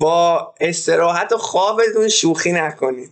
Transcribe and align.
با 0.00 0.54
استراحت 0.60 1.32
و 1.32 1.38
خوابتون 1.38 2.08
شوخی 2.08 2.52
نکنید. 2.52 3.10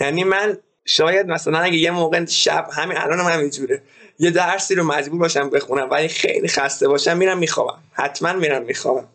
یعنی 0.00 0.24
من 0.24 0.58
شاید 0.84 1.26
مثلا 1.26 1.58
اگه 1.58 1.76
یه 1.76 1.90
موقع 1.90 2.24
شب 2.24 2.68
همین 2.72 2.98
الانم 2.98 3.24
هم 3.24 3.32
همینجوره 3.32 3.82
یه 4.18 4.30
درسی 4.30 4.74
رو 4.74 4.84
مجبور 4.84 5.20
باشم 5.20 5.50
بخونم 5.50 5.90
ولی 5.90 6.08
خیلی 6.08 6.48
خسته 6.48 6.88
باشم 6.88 7.16
میرم 7.16 7.38
میخوابم. 7.38 7.78
حتما 7.92 8.32
میرم 8.32 8.62
میخوابم. 8.62 9.08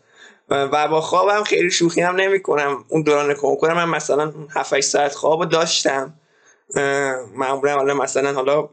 و 0.49 0.87
با 0.87 1.01
خوابم 1.01 1.43
خیلی 1.43 1.71
شوخی 1.71 2.01
هم 2.01 2.15
نمی 2.15 2.41
کنم 2.41 2.85
اون 2.87 3.01
دوران 3.01 3.33
کنکور 3.33 3.73
من 3.73 3.89
مثلا 3.89 4.33
7 4.55 4.79
ساعت 4.79 5.13
خواب 5.13 5.49
داشتم. 5.49 6.13
معمولا 7.35 7.75
حالا 7.75 7.93
مثلا 7.93 8.33
حالا 8.33 8.69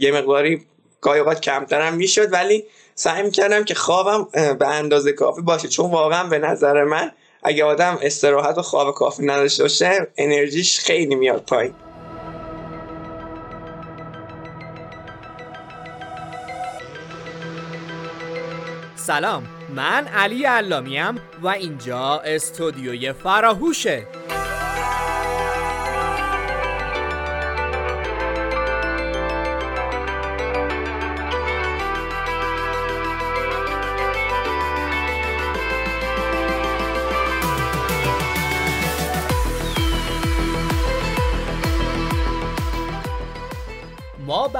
یه 0.00 0.12
مقداری 0.12 0.66
گاهی 1.00 1.20
اوقات 1.20 1.40
کمترم 1.40 1.94
می‌شد 1.94 2.32
ولی 2.32 2.64
سعی 2.94 3.22
می‌کردم 3.22 3.64
که 3.64 3.74
خوابم 3.74 4.28
به 4.58 4.66
اندازه 4.66 5.12
کافی 5.12 5.42
باشه. 5.42 5.68
چون 5.68 5.90
واقعا 5.90 6.24
به 6.24 6.38
نظر 6.38 6.84
من 6.84 7.12
اگه 7.42 7.64
آدم 7.64 7.98
استراحت 8.02 8.58
و 8.58 8.62
خواب 8.62 8.94
کافی 8.94 9.26
نداشته 9.26 9.62
باشه 9.62 10.06
انرژیش 10.16 10.80
خیلی 10.80 11.14
میاد 11.14 11.42
پایین. 11.42 11.74
سلام 18.96 19.46
من 19.74 20.06
علی 20.06 20.44
علامیم 20.44 21.20
و 21.42 21.48
اینجا 21.48 22.20
استودیوی 22.24 23.12
فراهوشه. 23.12 24.06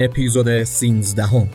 اپیزود 0.00 0.64
13 0.64 1.22
هم. 1.22 1.48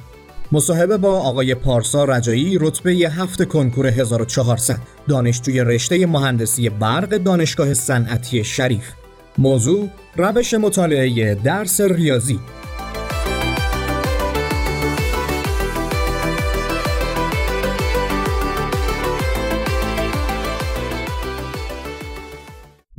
مصاحبه 0.51 0.97
با 0.97 1.19
آقای 1.19 1.55
پارسا 1.55 2.03
رجایی 2.03 2.57
رتبه 2.61 2.91
هفت 2.91 3.43
کنکور 3.47 3.87
1400 3.87 4.77
دانشجوی 5.07 5.59
رشته 5.59 6.05
مهندسی 6.05 6.69
برق 6.69 7.09
دانشگاه 7.17 7.73
صنعتی 7.73 8.43
شریف. 8.43 8.91
موضوع 9.37 9.89
روش 10.17 10.53
مطالعه 10.53 11.35
درس 11.35 11.81
ریاضی. 11.81 12.39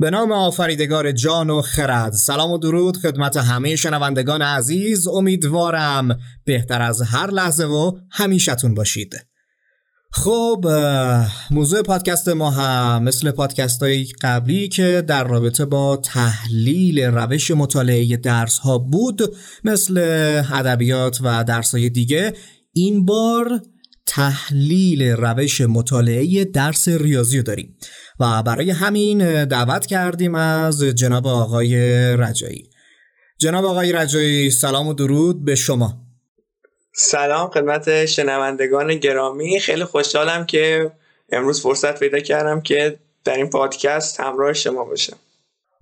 به 0.07 0.11
نام 0.11 0.31
آفریدگار 0.31 1.11
جان 1.11 1.49
و 1.49 1.61
خرد. 1.61 2.13
سلام 2.13 2.51
و 2.51 2.57
درود 2.57 2.97
خدمت 2.97 3.37
همه 3.37 3.75
شنوندگان 3.75 4.41
عزیز. 4.41 5.07
امیدوارم 5.07 6.19
بهتر 6.45 6.81
از 6.81 7.01
هر 7.01 7.31
لحظه 7.31 7.65
و 7.65 7.91
همیشتون 8.11 8.73
باشید. 8.73 9.15
خب 10.11 10.65
موضوع 11.51 11.81
پادکست 11.81 12.29
ما 12.29 12.51
هم 12.51 13.03
مثل 13.03 13.31
پادکست 13.31 13.83
های 13.83 14.07
قبلی 14.21 14.67
که 14.67 15.03
در 15.07 15.23
رابطه 15.23 15.65
با 15.65 15.97
تحلیل 15.97 16.99
روش 16.99 17.51
مطالعه 17.51 18.17
درس 18.17 18.57
ها 18.57 18.77
بود 18.77 19.35
مثل 19.63 19.97
ادبیات 20.53 21.19
و 21.23 21.43
درس 21.43 21.75
های 21.75 21.89
دیگه 21.89 22.33
این 22.73 23.05
بار 23.05 23.61
تحلیل 24.07 25.03
روش 25.03 25.61
مطالعه 25.61 26.45
درس 26.45 26.87
ریاضی 26.87 27.37
رو 27.37 27.43
داریم. 27.43 27.77
و 28.19 28.43
برای 28.43 28.71
همین 28.71 29.45
دعوت 29.45 29.85
کردیم 29.85 30.35
از 30.35 30.83
جناب 30.83 31.27
آقای 31.27 31.75
رجایی. 32.17 32.69
جناب 33.37 33.65
آقای 33.65 33.93
رجایی 33.93 34.49
سلام 34.49 34.87
و 34.87 34.93
درود 34.93 35.45
به 35.45 35.55
شما. 35.55 35.93
سلام 36.95 37.49
خدمت 37.49 38.05
شنوندگان 38.05 38.95
گرامی. 38.95 39.59
خیلی 39.59 39.83
خوشحالم 39.83 40.45
که 40.45 40.91
امروز 41.31 41.61
فرصت 41.61 41.99
پیدا 41.99 42.19
کردم 42.19 42.61
که 42.61 42.99
در 43.23 43.33
این 43.33 43.49
پادکست 43.49 44.19
همراه 44.19 44.53
شما 44.53 44.83
باشم. 44.83 45.17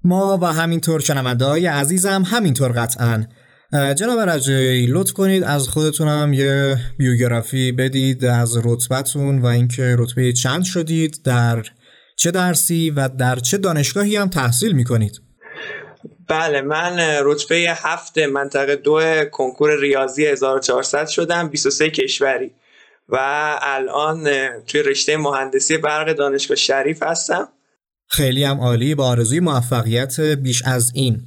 ما 0.03 0.39
و 0.41 0.45
همینطور 0.45 0.99
شنونده 0.99 1.45
های 1.45 1.65
عزیزم 1.65 2.23
همینطور 2.27 2.71
قطعا 2.71 3.25
جناب 3.95 4.19
رجایی 4.19 4.87
لطف 4.87 5.13
کنید 5.13 5.43
از 5.43 5.67
خودتون 5.67 6.07
هم 6.07 6.33
یه 6.33 6.77
بیوگرافی 6.97 7.71
بدید 7.71 8.25
از 8.25 8.57
رتبتون 8.65 9.39
و 9.39 9.45
اینکه 9.45 9.95
رتبه 9.99 10.33
چند 10.33 10.63
شدید 10.63 11.19
در 11.23 11.63
چه 12.15 12.31
درسی 12.31 12.89
و 12.89 13.07
در 13.07 13.35
چه 13.35 13.57
دانشگاهی 13.57 14.15
هم 14.15 14.29
تحصیل 14.29 14.71
می‌کنید. 14.71 15.21
بله 16.27 16.61
من 16.61 16.99
رتبه 17.23 17.55
هفت 17.75 18.17
منطقه 18.17 18.75
دو 18.75 19.25
کنکور 19.31 19.79
ریاضی 19.79 20.25
1400 20.25 21.07
شدم 21.07 21.47
23 21.47 21.89
کشوری 21.89 22.51
و 23.09 23.17
الان 23.61 24.29
توی 24.67 24.83
رشته 24.83 25.17
مهندسی 25.17 25.77
برق 25.77 26.13
دانشگاه 26.13 26.57
شریف 26.57 27.03
هستم. 27.03 27.47
خیلی 28.07 28.43
هم 28.43 28.59
عالی 28.59 28.95
با 28.95 29.07
آرزوی 29.07 29.39
موفقیت 29.39 30.19
بیش 30.19 30.63
از 30.65 30.91
این. 30.95 31.21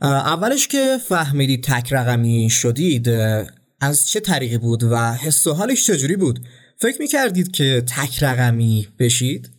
اولش 0.00 0.68
که 0.68 0.98
فهمیدید 1.08 1.64
تک 1.64 1.92
رقمی 1.92 2.50
شدید 2.50 3.08
از 3.80 4.08
چه 4.08 4.20
طریقی 4.20 4.58
بود 4.58 4.82
و 4.82 4.96
حس 4.96 5.46
و 5.46 5.52
حالش 5.52 5.86
چجوری 5.86 6.16
بود؟ 6.16 6.40
فکر 6.76 7.00
می‌کردید 7.00 7.52
که 7.52 7.82
تک 7.96 8.22
رقمی 8.22 8.88
بشید؟ 8.98 9.50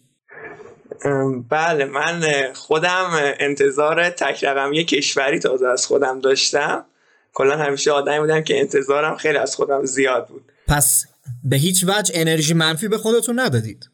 بله 1.49 1.85
من 1.85 2.23
خودم 2.53 3.09
انتظار 3.39 4.09
تک 4.09 4.43
رقمی 4.43 4.85
کشوری 4.85 5.39
تازه 5.39 5.67
از 5.67 5.85
خودم 5.85 6.19
داشتم. 6.19 6.85
کلا 7.33 7.57
همیشه 7.57 7.91
آدمی 7.91 8.19
بودم 8.19 8.41
که 8.41 8.59
انتظارم 8.59 9.17
خیلی 9.17 9.37
از 9.37 9.55
خودم 9.55 9.85
زیاد 9.85 10.27
بود. 10.27 10.51
پس 10.67 11.05
به 11.43 11.55
هیچ 11.55 11.85
وجه 11.87 12.11
انرژی 12.15 12.53
منفی 12.53 12.87
به 12.87 12.97
خودتون 12.97 13.39
ندادید؟ 13.39 13.89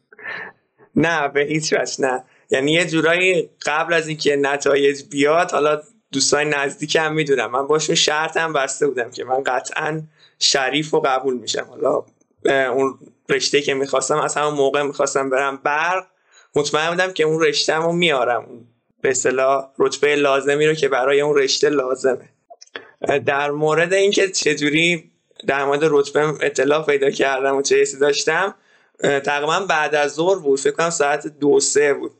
نه 0.95 1.27
به 1.27 1.41
هیچ 1.41 1.73
وجه 1.73 1.95
نه. 1.99 2.23
یعنی 2.49 2.71
یه 2.71 2.85
جورایی 2.85 3.49
قبل 3.65 3.93
از 3.93 4.07
اینکه 4.07 4.35
نتایج 4.35 5.03
بیاد 5.11 5.51
حالا 5.51 5.81
دوستای 6.13 6.45
نزدیکم 6.45 7.13
می‌دونم. 7.13 7.51
من 7.51 7.67
باشون 7.67 7.95
شرطم 7.95 8.53
بسته 8.53 8.87
بودم 8.87 9.11
که 9.11 9.23
من 9.23 9.43
قطعا 9.43 10.01
شریف 10.39 10.93
و 10.93 10.99
قبول 10.99 11.33
میشم. 11.33 11.65
حالا 11.69 12.03
اون 12.69 12.99
رشته 13.29 13.61
که 13.61 13.73
می‌خواستم 13.73 14.17
از 14.17 14.35
همون 14.35 14.53
موقع 14.53 14.81
می‌خواستم 14.81 15.29
برم 15.29 15.59
برق 15.63 16.05
مطمئن 16.55 16.89
بودم 16.89 17.13
که 17.13 17.23
اون 17.23 17.41
رشته 17.41 17.75
رو 17.75 17.91
میارم 17.91 18.47
به 19.01 19.09
اصطلاح 19.09 19.69
رتبه 19.79 20.15
لازمی 20.15 20.67
رو 20.67 20.73
که 20.73 20.87
برای 20.87 21.21
اون 21.21 21.37
رشته 21.37 21.69
لازمه. 21.69 22.29
در 23.25 23.51
مورد 23.51 23.93
اینکه 23.93 24.29
چجوری 24.29 25.11
در 25.47 25.65
مورد 25.65 25.79
رتبه 25.83 26.33
اطلاع 26.41 26.85
پیدا 26.85 27.09
کردم 27.09 27.55
و 27.55 27.61
چه 27.61 27.81
حسی 27.81 27.99
داشتم 27.99 28.55
تقریبا 28.99 29.59
بعد 29.59 29.95
از 29.95 30.13
ظهر 30.13 30.39
بود. 30.39 30.59
فکر 30.59 30.71
کنم 30.71 30.89
ساعت 30.89 31.27
دو 31.27 31.59
سه 31.59 31.93
بود 31.93 32.11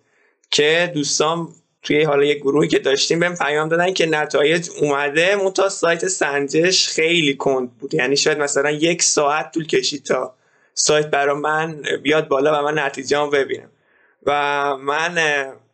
که 0.52 0.92
دوستان 0.94 1.48
توی 1.84 2.04
حالا 2.04 2.24
یه 2.24 2.36
گروهی 2.36 2.68
که 2.68 2.80
داشتیم 2.80 3.20
بهم 3.20 3.36
پیام 3.36 3.70
دادن 3.70 3.94
که 3.94 4.06
نتایج 4.06 4.70
اومده 4.82 5.36
مون 5.36 5.52
تا 5.52 5.70
سایت 5.70 6.08
سنجش 6.08 6.88
خیلی 6.88 7.36
کند 7.36 7.78
بود. 7.78 7.94
یعنی 7.94 8.18
شاید 8.18 8.40
مثلا 8.40 8.72
یک 8.72 9.04
ساعت 9.04 9.52
طول 9.52 9.68
کشید 9.68 10.04
تا 10.04 10.34
سایت 10.74 11.08
برا 11.08 11.36
من 11.36 11.82
بیاد 12.04 12.28
بالا 12.28 12.60
و 12.60 12.64
من 12.64 12.80
نتیجه 12.80 13.26
ببینم. 13.34 13.70
و 14.26 14.32
من 14.78 15.16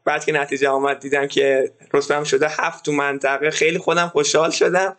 بعد 0.06 0.26
که 0.26 0.32
نتیجه 0.32 0.70
آمد 0.70 1.00
دیدم 1.00 1.28
که 1.28 1.72
رتبهم 1.94 2.24
شده 2.24 2.48
هفت 2.50 2.86
تو 2.86 2.92
منطقه 2.92 3.50
خیلی 3.50 3.78
خودم 3.78 4.08
خوشحال 4.08 4.52
شدم. 4.52 4.98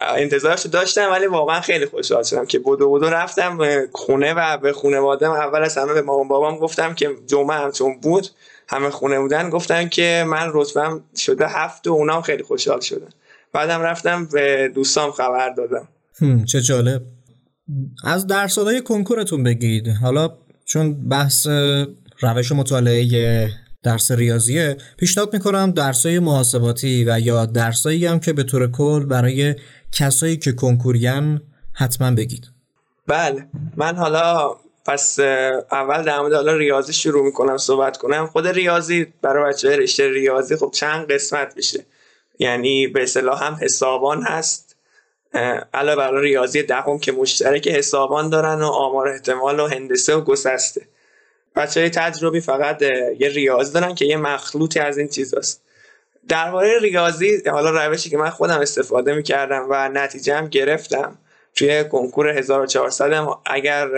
انتظارش 0.00 0.66
داشتم 0.66 1.10
ولی 1.10 1.26
واقعا 1.26 1.60
خیلی 1.60 1.86
خوشحال 1.86 2.22
شدم 2.22 2.46
که 2.46 2.58
بودو 2.58 2.88
بودو 2.88 3.10
رفتم 3.10 3.86
خونه 3.92 4.34
و 4.34 4.56
به 4.56 4.72
خانوادم 4.72 5.30
اول 5.30 5.62
از 5.62 5.78
همه 5.78 5.94
به 5.94 6.02
مامان 6.02 6.28
بابام 6.28 6.58
گفتم 6.58 6.94
که 6.94 7.10
جمعه 7.26 7.56
هم 7.56 7.72
چون 7.72 8.00
بود. 8.00 8.28
همه 8.74 8.90
خونه 8.90 9.20
بودن 9.20 9.50
گفتن 9.50 9.88
که 9.88 10.24
من 10.26 10.50
رتبم 10.52 11.00
شده 11.16 11.46
هفت 11.48 11.86
و 11.86 11.92
اونام 11.92 12.22
خیلی 12.22 12.42
خوشحال 12.42 12.80
شدن. 12.80 13.08
بعدم 13.52 13.80
رفتم 13.80 14.26
به 14.26 14.70
دوستام 14.74 15.10
خبر 15.10 15.50
دادم. 15.50 15.88
چه 16.44 16.60
جالب. 16.60 17.02
از 18.04 18.26
درصدهای 18.26 18.80
کنکورتون 18.80 19.42
بگید. 19.42 19.88
حالا 19.88 20.30
چون 20.64 21.08
بحث 21.08 21.46
روش 22.20 22.52
مطالعه 22.52 23.50
درس 23.82 24.10
ریاضیه 24.10 24.76
پیشنهاد 24.98 25.32
می‌کنم 25.32 25.70
درسای 25.70 26.18
محاسباتی 26.18 27.04
و 27.04 27.20
یا 27.20 27.46
درسایی 27.46 28.06
هم 28.06 28.20
که 28.20 28.32
به 28.32 28.42
طور 28.42 28.70
کل 28.70 29.04
برای 29.04 29.54
کسایی 29.92 30.36
که 30.36 30.52
کنکورین 30.52 31.40
حتما 31.72 32.10
بگید. 32.10 32.50
بله. 33.06 33.46
من 33.76 33.96
حالا 33.96 34.56
پس 34.84 35.20
اول 35.72 36.02
در 36.02 36.20
مورد 36.20 36.32
حالا 36.32 36.56
ریاضی 36.56 36.92
شروع 36.92 37.24
می‌کنم 37.24 37.56
صحبت 37.56 37.96
کنم. 37.96 38.26
خود 38.26 38.46
ریاضی 38.46 39.12
برای 39.22 39.52
بچه 39.52 39.76
رشته 39.76 40.08
ریاضی 40.08 40.56
خب 40.56 40.70
چند 40.74 41.12
قسمت 41.12 41.56
میشه. 41.56 41.84
یعنی 42.38 42.86
به 42.86 43.02
اصطلاح 43.02 43.44
هم 43.44 43.58
حسابان 43.62 44.22
هست. 44.22 44.76
علاوه 45.74 45.96
بر 45.96 46.20
ریاضی 46.20 46.62
دهم 46.62 46.98
که 46.98 47.12
مشترک 47.12 47.68
حسابان 47.68 48.30
دارن 48.30 48.62
و 48.62 48.66
آمار 48.66 49.08
احتمال 49.08 49.60
و 49.60 49.66
هندسه 49.66 50.14
و 50.14 50.20
گسسته. 50.20 50.82
بچه 51.56 51.80
های 51.80 51.90
تجربی 51.90 52.40
فقط 52.40 52.82
یه 53.18 53.28
ریاضی 53.28 53.72
دارن 53.72 53.94
که 53.94 54.04
یه 54.04 54.16
مخلوطی 54.16 54.80
از 54.80 54.98
این 54.98 55.08
چیز 55.08 55.34
هست. 55.34 55.62
درباره 56.28 56.78
ریاضی 56.78 57.42
حالا 57.46 57.86
روشی 57.86 58.10
که 58.10 58.16
من 58.16 58.30
خودم 58.30 58.60
استفاده 58.60 59.14
می‌کردم 59.14 59.66
و 59.70 59.88
نتیجه 59.88 60.34
هم 60.34 60.48
گرفتم 60.48 61.18
توی 61.54 61.84
کنکور 61.84 62.28
1400 62.28 63.28
اگر 63.46 63.88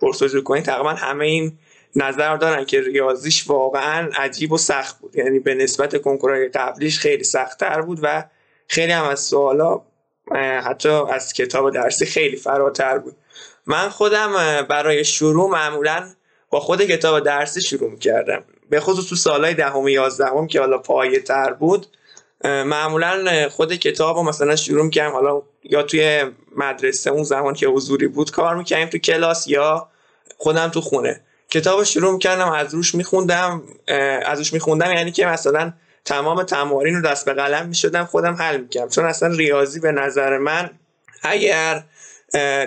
پرسجو 0.00 0.42
کنید 0.42 0.64
تقریبا 0.64 0.90
همه 0.90 1.24
این 1.24 1.58
نظر 1.96 2.36
دارن 2.36 2.64
که 2.64 2.80
ریاضیش 2.80 3.50
واقعا 3.50 4.10
عجیب 4.16 4.52
و 4.52 4.58
سخت 4.58 4.98
بود. 4.98 5.16
یعنی 5.16 5.38
به 5.38 5.54
نسبت 5.54 6.02
کنکورهای 6.02 6.48
قبلیش 6.48 6.98
خیلی 6.98 7.24
سختتر 7.24 7.80
بود 7.80 7.98
و 8.02 8.24
خیلی 8.68 8.92
هم 8.92 9.04
از 9.04 9.20
سوالا 9.20 9.82
حتی 10.64 10.88
از 10.88 11.32
کتاب 11.32 11.74
درسی 11.74 12.06
خیلی 12.06 12.36
فراتر 12.36 12.98
بود. 12.98 13.16
من 13.66 13.88
خودم 13.88 14.32
برای 14.68 15.04
شروع 15.04 15.50
معمولا 15.50 16.10
با 16.50 16.60
خود 16.60 16.82
کتاب 16.82 17.24
درسی 17.24 17.60
شروع 17.62 17.98
کردم 17.98 18.44
به 18.70 18.80
خصوص 18.80 19.08
تو 19.08 19.16
سالهای 19.16 19.54
دهم 19.54 19.78
و 19.78 19.88
یازدهم 19.88 20.46
که 20.46 20.60
حالا 20.60 20.78
پایه 20.78 21.20
تر 21.20 21.52
بود 21.52 21.86
معمولا 22.44 23.48
خود 23.48 23.72
کتاب 23.74 24.16
رو 24.16 24.22
مثلا 24.22 24.56
شروع 24.56 24.84
می‌کردم. 24.84 25.12
حالا 25.12 25.42
یا 25.64 25.82
توی 25.82 26.24
مدرسه 26.56 27.10
اون 27.10 27.22
زمان 27.22 27.54
که 27.54 27.66
حضوری 27.66 28.08
بود 28.08 28.30
کار 28.30 28.56
می‌کردیم 28.56 28.88
تو 28.88 28.98
کلاس 28.98 29.48
یا 29.48 29.89
خودم 30.42 30.68
تو 30.68 30.80
خونه. 30.80 31.20
کتاب 31.50 31.84
شروع 31.84 32.12
می‌کردم 32.12 32.52
از 32.52 32.74
روش 32.74 32.94
میخوندم 32.94 33.62
از 34.26 34.38
روش 34.38 34.52
میخوندم. 34.52 34.92
یعنی 34.92 35.12
که 35.12 35.26
مثلا 35.26 35.72
تمام 36.04 36.42
تمارین 36.42 36.94
رو 36.94 37.02
دست 37.02 37.24
به 37.24 37.32
قلم 37.32 37.68
می‌شدم 37.68 38.04
خودم 38.04 38.34
حل 38.34 38.60
می‌کردم. 38.60 38.88
چون 38.88 39.04
اصلا 39.04 39.28
ریاضی 39.28 39.80
به 39.80 39.92
نظر 39.92 40.38
من 40.38 40.70
اگر 41.22 41.82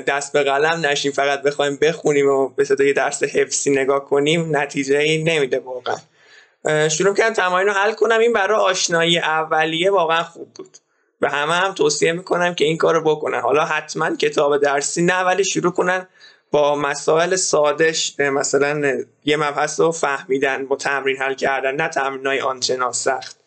دست 0.07 0.33
به 0.33 0.43
قلم 0.43 0.85
نشیم 0.85 1.11
فقط 1.11 1.41
بخوایم 1.41 1.75
بخونیم 1.75 2.29
و 2.29 2.49
به 2.49 2.63
صدا 2.63 2.85
درس 2.95 3.23
حفظی 3.23 3.71
نگاه 3.71 4.05
کنیم 4.05 4.57
نتیجه 4.57 4.97
ای 4.97 5.23
نمیده 5.23 5.59
واقعا. 5.59 6.89
شروع 6.89 7.15
کردم 7.15 7.33
تمارین 7.33 7.67
رو 7.67 7.73
حل 7.73 7.93
کنم. 7.93 8.19
این 8.19 8.33
برای 8.33 8.59
آشنایی 8.59 9.17
اولیه 9.19 9.91
واقعا 9.91 10.23
خوب 10.23 10.53
بود. 10.53 10.77
و 11.21 11.29
همه 11.29 11.53
هم 11.53 11.73
توصیه 11.73 12.11
می‌کنم 12.11 12.55
که 12.55 12.65
این 12.65 12.77
کار 12.77 12.95
رو 12.95 13.01
بکنن. 13.15 13.39
حالا 13.39 13.65
حتما 13.65 14.15
کتاب 14.15 14.57
درسی 14.57 15.01
نه 15.01 15.19
ولی 15.19 15.43
شروع 15.43 15.71
کنن 15.71 16.07
با 16.53 16.75
مسائل 16.75 17.35
سادش 17.35 18.19
مثلا 18.19 19.03
یه 19.25 19.37
مبحث 19.37 19.79
رو 19.79 19.91
فهمیدن 19.91 20.65
با 20.65 20.75
تمرین 20.75 21.17
حل 21.17 21.33
کردن 21.33 21.75
نه 21.75 21.87
تمرین 21.87 22.27
های 22.27 22.39
آنچنان 22.41 22.91
سخت. 22.91 23.37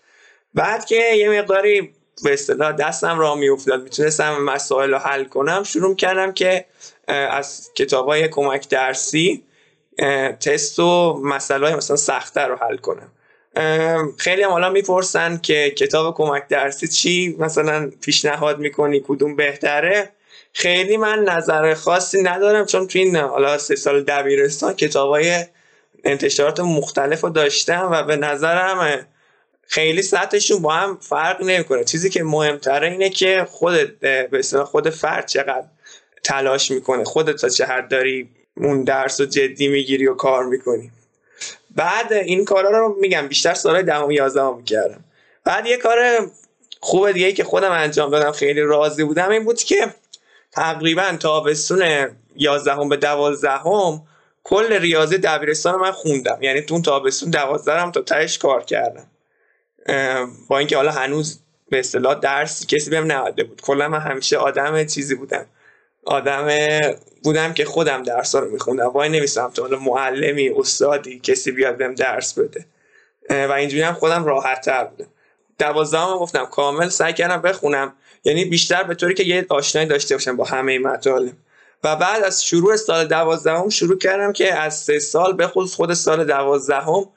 بعد 0.54 0.84
که 0.84 1.14
یه 1.14 1.30
مقداری 1.30 1.92
به 2.24 2.32
اصطلاح 2.32 2.72
دستم 2.72 3.18
را 3.18 3.34
میافتاد 3.34 3.82
می‌تونستم 3.82 4.42
مسائل 4.42 4.90
رو 4.90 4.98
حل 4.98 5.24
کنم 5.24 5.62
شروع 5.62 5.96
کردم 5.96 6.32
که 6.32 6.64
از 7.08 7.70
کتاب 7.74 8.06
های 8.06 8.28
کمک 8.28 8.68
درسی 8.68 9.44
تست 10.40 10.78
و 10.78 11.20
مسئله 11.24 11.66
های 11.66 11.76
مثلا 11.76 11.96
سختتر 11.96 12.48
رو 12.48 12.56
حل 12.56 12.76
کنم. 12.76 13.12
خیلی 14.16 14.42
هم 14.42 14.50
حالا 14.50 14.70
می‌پرسن 14.70 15.36
که 15.42 15.70
کتاب 15.70 16.14
کمک 16.14 16.48
درسی 16.48 16.88
چی؟ 16.88 17.36
مثلا 17.38 17.90
پیشنهاد 18.00 18.58
می‌کنی 18.58 19.02
کدوم 19.08 19.36
بهتره؟ 19.36 20.15
خیلی 20.58 20.96
من 20.96 21.24
نظر 21.24 21.74
خاصی 21.74 22.22
ندارم 22.22 22.66
چون 22.66 22.86
تو 22.86 22.98
این 22.98 23.16
حالا 23.16 23.58
سه 23.58 23.76
سال 23.76 24.02
دبیرستان 24.02 24.74
کتاب 24.74 25.10
های 25.10 25.44
انتشارات 26.04 26.60
مختلف 26.60 27.20
رو 27.20 27.30
داشتم 27.30 27.88
و 27.92 28.02
به 28.02 28.16
نظرم 28.16 29.06
خیلی 29.66 30.02
سطحشون 30.02 30.62
با 30.62 30.72
هم 30.72 30.98
فرق 31.00 31.42
نمی‌کنه. 31.42 31.84
چیزی 31.84 32.10
که 32.10 32.24
مهمتره 32.24 32.90
اینه 32.90 33.10
که 33.10 33.46
خودت 33.50 33.90
به 34.30 34.42
خود 34.64 34.90
فرد 34.90 35.26
چقدر 35.26 35.64
تلاش 36.24 36.70
می‌کنه. 36.70 37.04
خودت 37.04 37.36
تا 37.36 37.48
چه 37.48 37.64
حد 37.64 37.88
داری 37.88 38.28
اون 38.56 38.84
درس 38.84 39.20
رو 39.20 39.26
جدی 39.26 39.68
می‌گیری 39.68 40.06
و 40.06 40.14
کار 40.14 40.44
می‌کنی. 40.44 40.90
بعد 41.76 42.12
این 42.12 42.44
کارا 42.44 42.70
رو 42.70 42.96
میگم 43.00 43.28
بیشتر 43.28 43.54
سال 43.54 43.82
دهم 43.82 44.10
یازدهم 44.10 44.56
می‌کردم. 44.56 45.04
بعد 45.44 45.66
یه 45.66 45.76
کار 45.76 46.30
خوب 46.80 47.10
دیگه 47.10 47.32
که 47.32 47.44
خودم 47.44 47.70
انجام 47.70 48.10
دادم 48.10 48.32
خیلی 48.32 48.60
راضی 48.60 49.04
بودم 49.04 49.30
این 49.30 49.44
بود 49.44 49.62
که 49.62 49.94
تقریبا 50.56 51.16
تابستون 51.20 52.08
یازدهم 52.36 52.88
به 52.88 52.96
دوازدهم 52.96 54.02
کل 54.44 54.72
ریاضی 54.72 55.18
دبیرستان 55.18 55.80
من 55.80 55.92
خوندم. 55.92 56.38
یعنی 56.40 56.60
تو 56.60 56.74
اون 56.74 56.82
تابستون 56.82 57.30
دوازدهم 57.30 57.92
تا 57.92 58.02
تهش 58.02 58.38
کار 58.38 58.64
کردم. 58.64 59.06
با 60.48 60.58
اینکه 60.58 60.76
حالا 60.76 60.90
هنوز 60.90 61.40
به 61.68 61.78
اصطلاح 61.78 62.14
درس 62.14 62.66
کسی 62.66 62.90
بهم 62.90 63.04
نهاده 63.04 63.44
بود. 63.44 63.60
کلا 63.60 63.88
من 63.88 64.00
همیشه 64.00 64.36
آدم 64.36 64.84
چیزی 64.84 65.14
بودم. 65.14 65.46
آدم 66.04 66.48
بودم 67.24 67.52
که 67.52 67.64
خودم 67.64 68.02
درس 68.02 68.34
رو 68.34 68.50
میخوندم. 68.50 68.88
وای 68.88 69.08
نمیستم 69.08 69.50
تو 69.54 69.62
حالا 69.62 69.78
معلمی 69.78 70.48
استادی 70.48 71.20
کسی 71.20 71.50
بیاد 71.50 71.76
بهم 71.76 71.94
درس 71.94 72.38
بده. 72.38 72.66
و 73.30 73.52
اینجوری 73.52 73.82
هم 73.82 73.94
خودم 73.94 74.24
راحت 74.24 74.60
تر 74.64 74.84
بودم. 74.84 75.08
دوازدهم 75.58 76.18
گفتم 76.18 76.46
کامل 76.46 76.88
سعی 76.88 77.12
کردم 77.12 77.42
بخونم. 77.42 77.92
یعنی 78.26 78.44
بیشتر 78.44 78.82
به 78.82 78.94
طوری 78.94 79.14
که 79.14 79.22
یه 79.22 79.46
آشنایی 79.48 79.88
داشته 79.88 80.14
باشم 80.14 80.36
با 80.36 80.44
همه 80.44 80.78
مطالب. 80.78 81.32
و 81.84 81.96
بعد 81.96 82.22
از 82.22 82.44
شروع 82.44 82.76
سال 82.76 83.06
دوازدهم 83.06 83.68
شروع 83.68 83.98
کردم 83.98 84.32
که 84.32 84.54
از 84.54 84.78
سه 84.78 84.98
سال 84.98 85.32
به 85.32 85.46
خود 85.46 85.68
خود 85.68 85.94
سال 85.94 86.24
دوازدهم 86.24 87.08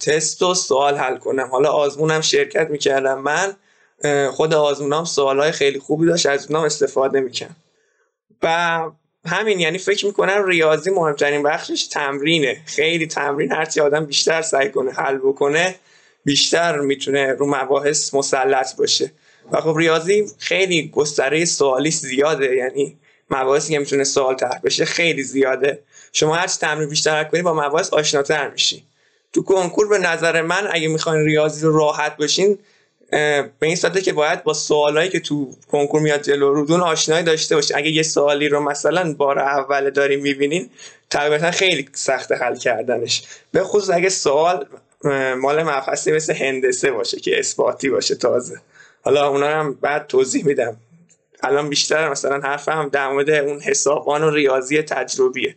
تست 0.00 0.42
و 0.42 0.54
سوال 0.54 0.96
حل 0.96 1.16
کنم. 1.16 1.48
حالا 1.50 1.70
آزمونم 1.70 2.20
شرکت 2.20 2.70
می‌کردم. 2.70 3.18
من 3.18 3.56
خود 4.30 4.54
آزمونام 4.54 5.04
سوالهای 5.04 5.52
خیلی 5.52 5.78
خوبی 5.78 6.06
داشت 6.06 6.26
از 6.26 6.46
اونام 6.46 6.64
استفاده 6.64 7.20
می‌کنم 7.20 7.56
و 8.42 8.80
همین 9.26 9.60
یعنی 9.60 9.78
فکر 9.78 10.06
می‌کنم 10.06 10.44
ریاضی 10.46 10.90
مهمترین 10.90 11.42
بخشش 11.42 11.86
تمرینه. 11.86 12.62
خیلی 12.66 13.06
تمرین 13.06 13.52
هرچی 13.52 13.80
آدم 13.80 14.04
بیشتر 14.04 14.42
سعی 14.42 14.70
کنه 14.70 14.92
حل 14.92 15.18
بکنه 15.18 15.74
بیشتر 16.24 16.78
می‌تونه 16.78 17.32
رو 17.32 17.46
مباحث 17.56 18.14
مسلط 18.14 18.76
باشه. 18.76 19.12
و 19.52 19.60
خب 19.60 19.74
ریاضی 19.76 20.26
خیلی 20.38 20.88
گستره 20.88 21.44
سوالی 21.44 21.90
زیاده 21.90 22.56
یعنی 22.56 22.96
مباحثی 23.30 23.72
که 23.72 23.78
می‌تونه 23.78 24.04
سوال 24.04 24.34
طرح 24.34 24.60
بشه 24.64 24.84
خیلی 24.84 25.22
زیاده. 25.22 25.78
شما 26.12 26.34
هرچی 26.34 26.58
تمرین 26.60 26.88
بیشتر 26.88 27.24
کنی 27.24 27.42
با 27.42 27.54
مباحث 27.54 27.92
آشناتر 27.92 28.50
میشی. 28.50 28.84
تو 29.32 29.42
کنکور 29.42 29.88
به 29.88 29.98
نظر 29.98 30.42
من 30.42 30.68
اگه 30.72 30.88
می‌خواین 30.88 31.24
ریاضی 31.24 31.66
رو 31.66 31.76
راحت 31.76 32.16
باشین 32.16 32.58
به 33.10 33.50
این 33.62 33.76
صورته 33.76 34.00
که 34.00 34.12
باید 34.12 34.44
با 34.44 34.54
سوالایی 34.54 35.10
که 35.10 35.20
تو 35.20 35.50
کنکور 35.70 36.00
میاد 36.00 36.22
جلو 36.22 36.54
رودون 36.54 36.80
آشنایی 36.80 37.24
داشته 37.24 37.54
باشین. 37.54 37.76
اگه 37.76 37.90
یه 37.90 38.02
سوالی 38.02 38.48
رو 38.48 38.60
مثلا 38.60 39.14
بار 39.14 39.38
اول 39.38 39.90
داریم 39.90 40.20
می‌بینین 40.20 40.70
طبیعتا 41.10 41.50
خیلی 41.50 41.88
سخت 41.92 42.32
حل 42.32 42.56
کردنش. 42.56 43.22
به 43.52 43.64
خصوص 43.64 43.90
اگه 43.90 44.08
سوال 44.08 44.66
مال 45.36 45.62
مبحثی 45.62 46.12
مثل 46.12 46.34
هندسه 46.34 46.90
باشه 46.90 47.20
که 47.20 47.38
اثباتی 47.38 47.88
باشه 47.90 48.14
تازه. 48.14 48.60
حالا 49.02 49.28
اونا 49.28 49.46
هم 49.46 49.74
بعد 49.74 50.06
توضیح 50.06 50.46
میدم. 50.46 50.76
الان 51.42 51.68
بیشتر 51.68 52.08
مثلا 52.08 52.40
حرفم 52.40 52.88
در 52.92 53.08
مورد 53.08 53.30
اون 53.30 53.60
حسابان 53.60 54.22
و 54.22 54.30
ریاضی 54.30 54.82
تجربیه. 54.82 55.56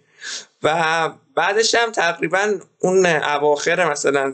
و 0.64 1.10
بعدش 1.36 1.76
هم 1.76 1.92
تقریبا 1.92 2.54
اون 2.80 3.06
اواخر 3.06 3.92
مثلا 3.92 4.34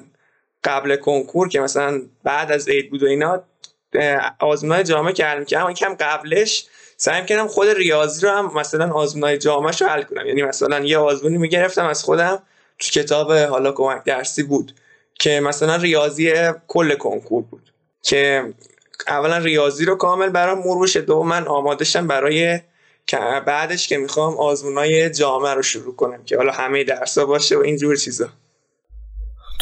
قبل 0.63 0.96
کنکور 0.96 1.50
که 1.50 1.60
مثلا 1.60 2.01
بعد 2.24 2.51
از 2.51 2.70
عید 2.70 2.89
بود 2.89 3.03
و 3.03 3.06
اینا 3.06 3.44
آزمونای 4.39 4.84
جامعه 4.84 5.13
که 5.13 5.25
هم 5.25 5.74
کم 5.74 5.96
قبلش 6.00 6.65
سعی 6.98 7.25
کردم 7.25 7.48
خود 7.48 7.68
ریاضی 7.68 8.25
رو 8.25 8.32
هم 8.32 8.51
مثلا 8.56 8.91
آزمونای 8.91 9.38
جامعه 9.38 9.77
رو 9.77 9.88
حل 9.88 10.03
کنم. 10.03 10.27
یعنی 10.27 10.44
مثلا 10.44 10.80
یه 10.80 10.98
آزمونی 10.98 11.38
می‌گرفتم 11.38 11.86
از 11.86 12.03
خودم 12.03 12.44
تو 12.80 12.89
کتاب 12.89 13.32
حالا 13.32 13.72
کمک 13.72 14.03
درسی 14.03 14.44
بود 14.44 14.75
که 15.13 15.39
مثلا 15.39 15.75
ریاضی 15.75 16.34
کل 16.68 16.96
کنکور 16.96 17.44
بود. 17.44 17.72
که 18.01 18.53
اولا 19.08 19.38
ریاضی 19.38 19.86
رو 19.86 19.96
کامل 19.96 20.29
برام 20.29 20.58
مرور 20.58 20.88
شد 20.88 21.10
و 21.10 21.24
من 21.24 21.48
آمادشم 21.48 22.08
برای 22.08 22.60
بعدش 23.48 23.88
که 23.88 23.98
می‌خوام 23.98 24.38
آزمونای 24.38 25.10
جامعه 25.10 25.53
رو 25.53 25.62
شروع 25.62 25.96
کنم 25.96 26.24
که 26.24 26.38
حالا 26.38 26.51
همه 26.51 26.84
درسا 26.84 27.25
باشه 27.25 27.58
و 27.58 27.60
اینجور 27.60 27.96
چیزا. 27.96 28.29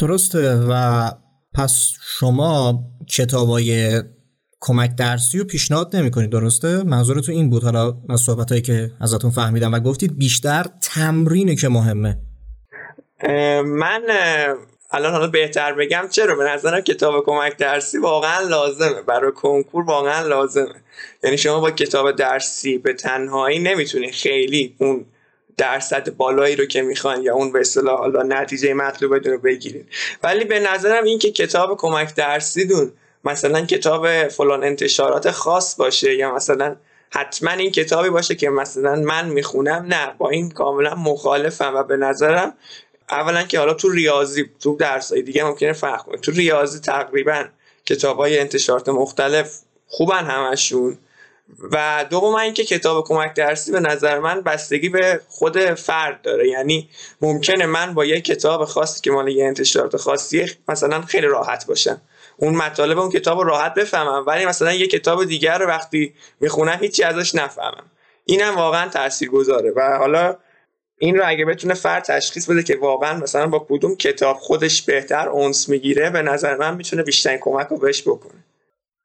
درسته 0.00 0.54
و 0.54 1.10
پس 1.54 1.92
شما 2.18 2.84
کتابای 3.08 4.02
کمک 4.60 4.96
درسی 4.96 5.38
رو 5.38 5.44
پیشنهاد 5.44 5.96
نمی 5.96 6.10
کنید 6.10 6.30
درسته؟ 6.30 6.82
منظورتون 6.82 7.34
این 7.34 7.50
بود. 7.50 7.64
حالا 7.64 7.96
از 8.08 8.20
صحبت 8.20 8.62
که 8.62 8.90
ازتون 9.00 9.30
فهمیدم 9.30 9.72
و 9.72 9.80
گفتید 9.80 10.18
بیشتر 10.18 10.66
تمرینه 10.80 11.56
که 11.56 11.68
مهمه. 11.68 12.18
من 13.64 14.02
الان 14.92 15.12
حالا 15.12 15.26
بهتر 15.26 15.72
بگم 15.72 16.08
چرا؟ 16.10 16.34
به 16.34 16.44
نظرم 16.44 16.80
کتاب 16.80 17.24
کمک 17.24 17.56
درسی 17.56 17.98
واقعا 17.98 18.40
لازمه. 18.40 19.02
برای 19.02 19.32
کنکور 19.32 19.84
واقعا 19.84 20.26
لازمه. 20.26 20.74
یعنی 21.24 21.38
شما 21.38 21.60
با 21.60 21.70
کتاب 21.70 22.12
درسی 22.12 22.78
به 22.78 22.92
تنهایی 22.92 23.58
نمی‌تونی 23.58 24.12
خیلی 24.12 24.74
اون 24.78 25.04
درصد 25.56 26.16
بالایی 26.16 26.56
رو 26.56 26.64
که 26.64 26.82
می‌خوان 26.82 27.22
یا 27.22 27.34
اون 27.34 27.52
به 27.52 27.60
اصطلاح 27.60 27.98
حالا 27.98 28.22
نتیجه 28.22 28.74
مطلوبتون 28.74 29.32
رو 29.32 29.38
بگیرید 29.38 29.86
ولی 30.22 30.44
به 30.44 30.60
نظرم 30.60 31.04
این 31.04 31.18
که 31.18 31.32
کتاب 31.32 31.76
کمک 31.76 32.14
درسی 32.14 32.64
دون 32.64 32.92
مثلا 33.24 33.66
کتاب 33.66 34.28
فلان 34.28 34.64
انتشارات 34.64 35.30
خاص 35.30 35.76
باشه 35.76 36.14
یا 36.14 36.34
مثلا 36.34 36.76
حتما 37.10 37.50
این 37.50 37.70
کتابی 37.70 38.10
باشه 38.10 38.34
که 38.34 38.50
مثلا 38.50 38.96
من 38.96 39.28
می‌خونم 39.28 39.86
نه. 39.88 40.14
با 40.18 40.30
این 40.30 40.50
کاملا 40.50 40.94
مخالفم 40.94 41.74
و 41.74 41.82
به 41.82 41.96
نظرم 41.96 42.54
اولا 43.10 43.42
که 43.42 43.58
حالا 43.58 43.74
تو 43.74 43.90
ریاضی 43.90 44.50
تو 44.60 44.76
درسای 44.76 45.22
دیگه 45.22 45.44
ممکنه 45.44 45.72
فرق 45.72 46.02
کنه. 46.02 46.18
تو 46.18 46.32
ریاضی 46.32 46.80
تقریبا 46.80 47.44
کتاب 47.86 48.16
های 48.16 48.38
انتشارات 48.38 48.88
مختلف 48.88 49.58
خوبن 49.86 50.24
همشون. 50.24 50.98
و 51.72 52.06
دوم 52.10 52.34
اینکه 52.34 52.64
کتاب 52.64 53.04
کمک 53.04 53.34
درسی 53.34 53.72
به 53.72 53.80
نظر 53.80 54.18
من 54.18 54.40
بستگی 54.40 54.88
به 54.88 55.20
خود 55.28 55.58
فرد 55.58 56.22
داره. 56.22 56.48
یعنی 56.48 56.88
ممکنه 57.20 57.66
من 57.66 57.94
با 57.94 58.04
یه 58.04 58.20
کتاب 58.20 58.64
خاصی 58.64 59.00
که 59.00 59.10
مال 59.10 59.28
یه 59.28 59.44
انتشارات 59.44 59.96
خاصی 59.96 60.46
مثلا 60.68 61.02
خیلی 61.02 61.26
راحت 61.26 61.66
باشم. 61.66 62.00
اون 62.36 62.54
مطالب 62.54 62.98
اون 62.98 63.10
کتاب 63.10 63.38
رو 63.38 63.44
راحت 63.44 63.74
بفهمم 63.74 64.24
ولی 64.26 64.46
مثلا 64.46 64.72
یه 64.72 64.86
کتاب 64.86 65.24
دیگر 65.24 65.58
رو 65.58 65.66
وقتی 65.66 66.14
می‌خونم 66.40 66.78
هیچی 66.80 67.02
ازش 67.02 67.34
نفهمم. 67.34 67.90
اینم 68.24 68.56
واقعا 68.56 68.88
تاثیر 68.88 69.30
گذاره 69.30 69.70
و 69.76 69.96
حالا 69.98 70.36
این 71.02 71.16
رو 71.16 71.22
اگه 71.26 71.44
بتونه 71.44 71.74
فرد 71.74 72.04
تشخیص 72.04 72.50
بده 72.50 72.62
که 72.62 72.78
واقعا 72.82 73.18
مثلا 73.20 73.46
با 73.46 73.66
کدوم 73.68 73.96
کتاب 73.96 74.36
خودش 74.36 74.82
بهتر 74.82 75.28
اونس 75.28 75.68
می‌گیره 75.68 76.10
به 76.10 76.22
نظر 76.22 76.56
من 76.56 76.76
می‌تونه 76.76 77.02
بیشترین 77.02 77.38
کمک 77.40 77.66
رو 77.66 77.78
بهش 77.78 78.02
بکنه. 78.02 78.44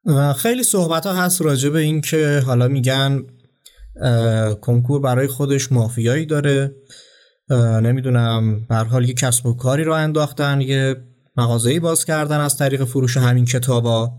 و 0.04 0.32
خیلی 0.32 0.62
صحبت 0.62 1.06
ها 1.06 1.12
هست 1.12 1.42
راجع 1.42 1.68
به 1.68 1.78
این 1.78 2.00
که 2.00 2.42
حالا 2.46 2.68
میگن 2.68 3.26
کنکور 4.60 5.00
برای 5.00 5.26
خودش 5.26 5.72
مافیایی 5.72 6.26
داره. 6.26 6.74
نمی‌دونم 7.82 8.66
به 8.68 8.74
حال 8.74 9.08
یه 9.08 9.14
کسب 9.14 9.46
و 9.46 9.56
کاری 9.56 9.84
رو 9.84 9.92
انداختن 9.92 10.60
یه 10.60 10.96
مغازه‌ای 11.36 11.80
باز 11.80 12.04
کردن 12.04 12.40
از 12.40 12.58
طریق 12.58 12.84
فروش 12.84 13.16
همین 13.16 13.44
کتابا. 13.44 14.10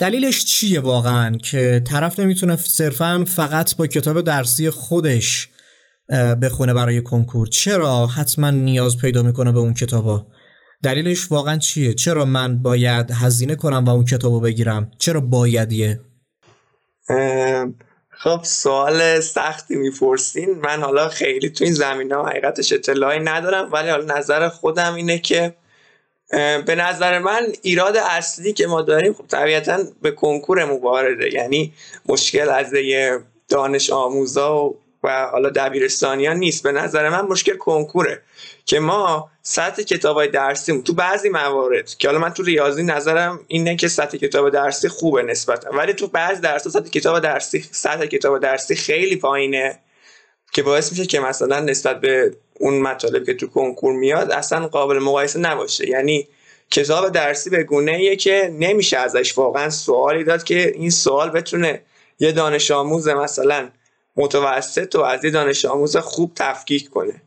دلیلش 0.00 0.44
چیه 0.44 0.80
واقعا؟ 0.80 1.36
که 1.36 1.82
طرف 1.86 2.20
نمی‌تونه 2.20 2.56
صرفا 2.56 3.24
فقط 3.28 3.76
با 3.76 3.86
کتاب 3.86 4.20
درسی 4.20 4.70
خودش 4.70 5.48
بخونه 6.42 6.74
برای 6.74 7.02
کنکور. 7.02 7.46
چرا؟ 7.46 8.06
حتما 8.06 8.50
نیاز 8.50 8.98
پیدا 8.98 9.22
می‌کنه 9.22 9.52
به 9.52 9.58
اون 9.58 9.74
کتابا. 9.74 10.26
دلیلش 10.82 11.32
واقعا 11.32 11.58
چیه؟ 11.58 11.94
چرا 11.94 12.24
من 12.24 12.62
باید 12.62 13.10
هزینه 13.10 13.54
کنم 13.54 13.84
و 13.84 13.90
اون 13.90 14.04
کتابو 14.04 14.40
بگیرم؟ 14.40 14.90
چرا 14.98 15.20
بایدیه؟ 15.20 16.00
خب 18.10 18.40
سوال 18.42 19.20
سختی 19.20 19.76
می‌پرسین. 19.76 20.58
من 20.64 20.82
حالا 20.82 21.08
خیلی 21.08 21.50
تو 21.50 21.64
این 21.64 21.72
زمین 21.72 22.12
ها 22.12 22.26
حقیقتش 22.26 22.72
اطلاعی 22.72 23.20
ندارم 23.20 23.72
ولی 23.72 23.88
حالا 23.88 24.18
نظر 24.18 24.48
خودم 24.48 24.94
اینه 24.94 25.18
که 25.18 25.54
به 26.66 26.74
نظر 26.74 27.18
من 27.18 27.42
ایراد 27.62 27.96
اصلی 27.96 28.52
که 28.52 28.66
ما 28.66 28.82
داریم 28.82 29.12
خب 29.12 29.26
طبیعتا 29.26 29.78
به 30.02 30.10
کنکور 30.10 30.58
وارده 30.58 31.34
یعنی 31.34 31.72
مشکل 32.06 32.48
از 32.48 32.66
دانش 33.48 33.90
آموزا 33.90 34.56
و 34.56 34.81
و 35.02 35.26
حالا 35.26 35.50
دبیرستانیان 35.50 36.36
نیست. 36.36 36.62
به 36.62 36.72
نظر 36.72 37.08
من 37.08 37.20
مشکل 37.20 37.56
کنکوره 37.56 38.22
که 38.64 38.80
ما 38.80 39.30
سطح 39.42 39.82
کتاب 39.82 40.26
درسی 40.26 40.82
تو 40.82 40.94
بعضی 40.94 41.28
موارد 41.28 41.88
که 41.88 42.08
حالا 42.08 42.20
من 42.20 42.30
تو 42.30 42.42
ریاضی 42.42 42.82
نظرم 42.82 43.40
اینه 43.48 43.76
که 43.76 43.88
سطح 43.88 44.18
کتاب 44.18 44.50
درسی 44.50 44.88
خوبه 44.88 45.22
نسبتا 45.22 45.70
ولی 45.70 45.92
تو 45.92 46.06
بعضی 46.06 46.40
درس 46.40 46.68
سطح 46.68 46.88
کتاب 46.88 47.18
درسی 47.18 47.64
سطح 47.70 48.06
کتاب 48.06 48.38
درسی 48.38 48.74
خیلی 48.74 49.16
پایینه 49.16 49.78
که 50.52 50.62
باعث 50.62 50.90
میشه 50.90 51.06
که 51.06 51.20
مثلا 51.20 51.60
نسبت 51.60 52.00
به 52.00 52.36
اون 52.60 52.80
مطالب 52.80 53.24
که 53.24 53.34
تو 53.34 53.46
کنکور 53.46 53.92
میاد 53.92 54.30
اصلا 54.30 54.68
قابل 54.68 54.98
مقایسه 54.98 55.38
نباشه. 55.38 55.88
یعنی 55.88 56.28
کتاب 56.70 57.08
درسی 57.08 57.50
به 57.50 57.62
گونه 57.62 58.16
که 58.16 58.56
نمیشه 58.58 58.98
ازش 58.98 59.38
واقعا 59.38 59.70
سوالی 59.70 60.24
داد 60.24 60.42
که 60.42 60.72
این 60.74 60.90
سوال 60.90 61.30
بتونه 61.30 61.82
یه 62.18 62.32
دانش 62.32 62.70
آموز 62.70 63.08
مثلا 63.08 63.68
متوسط 64.16 64.94
و 64.94 65.00
از 65.00 65.20
دانش 65.20 65.64
آموز 65.64 65.96
خوب 65.96 66.32
تفکیک 66.34 66.90
کنه. 66.90 67.22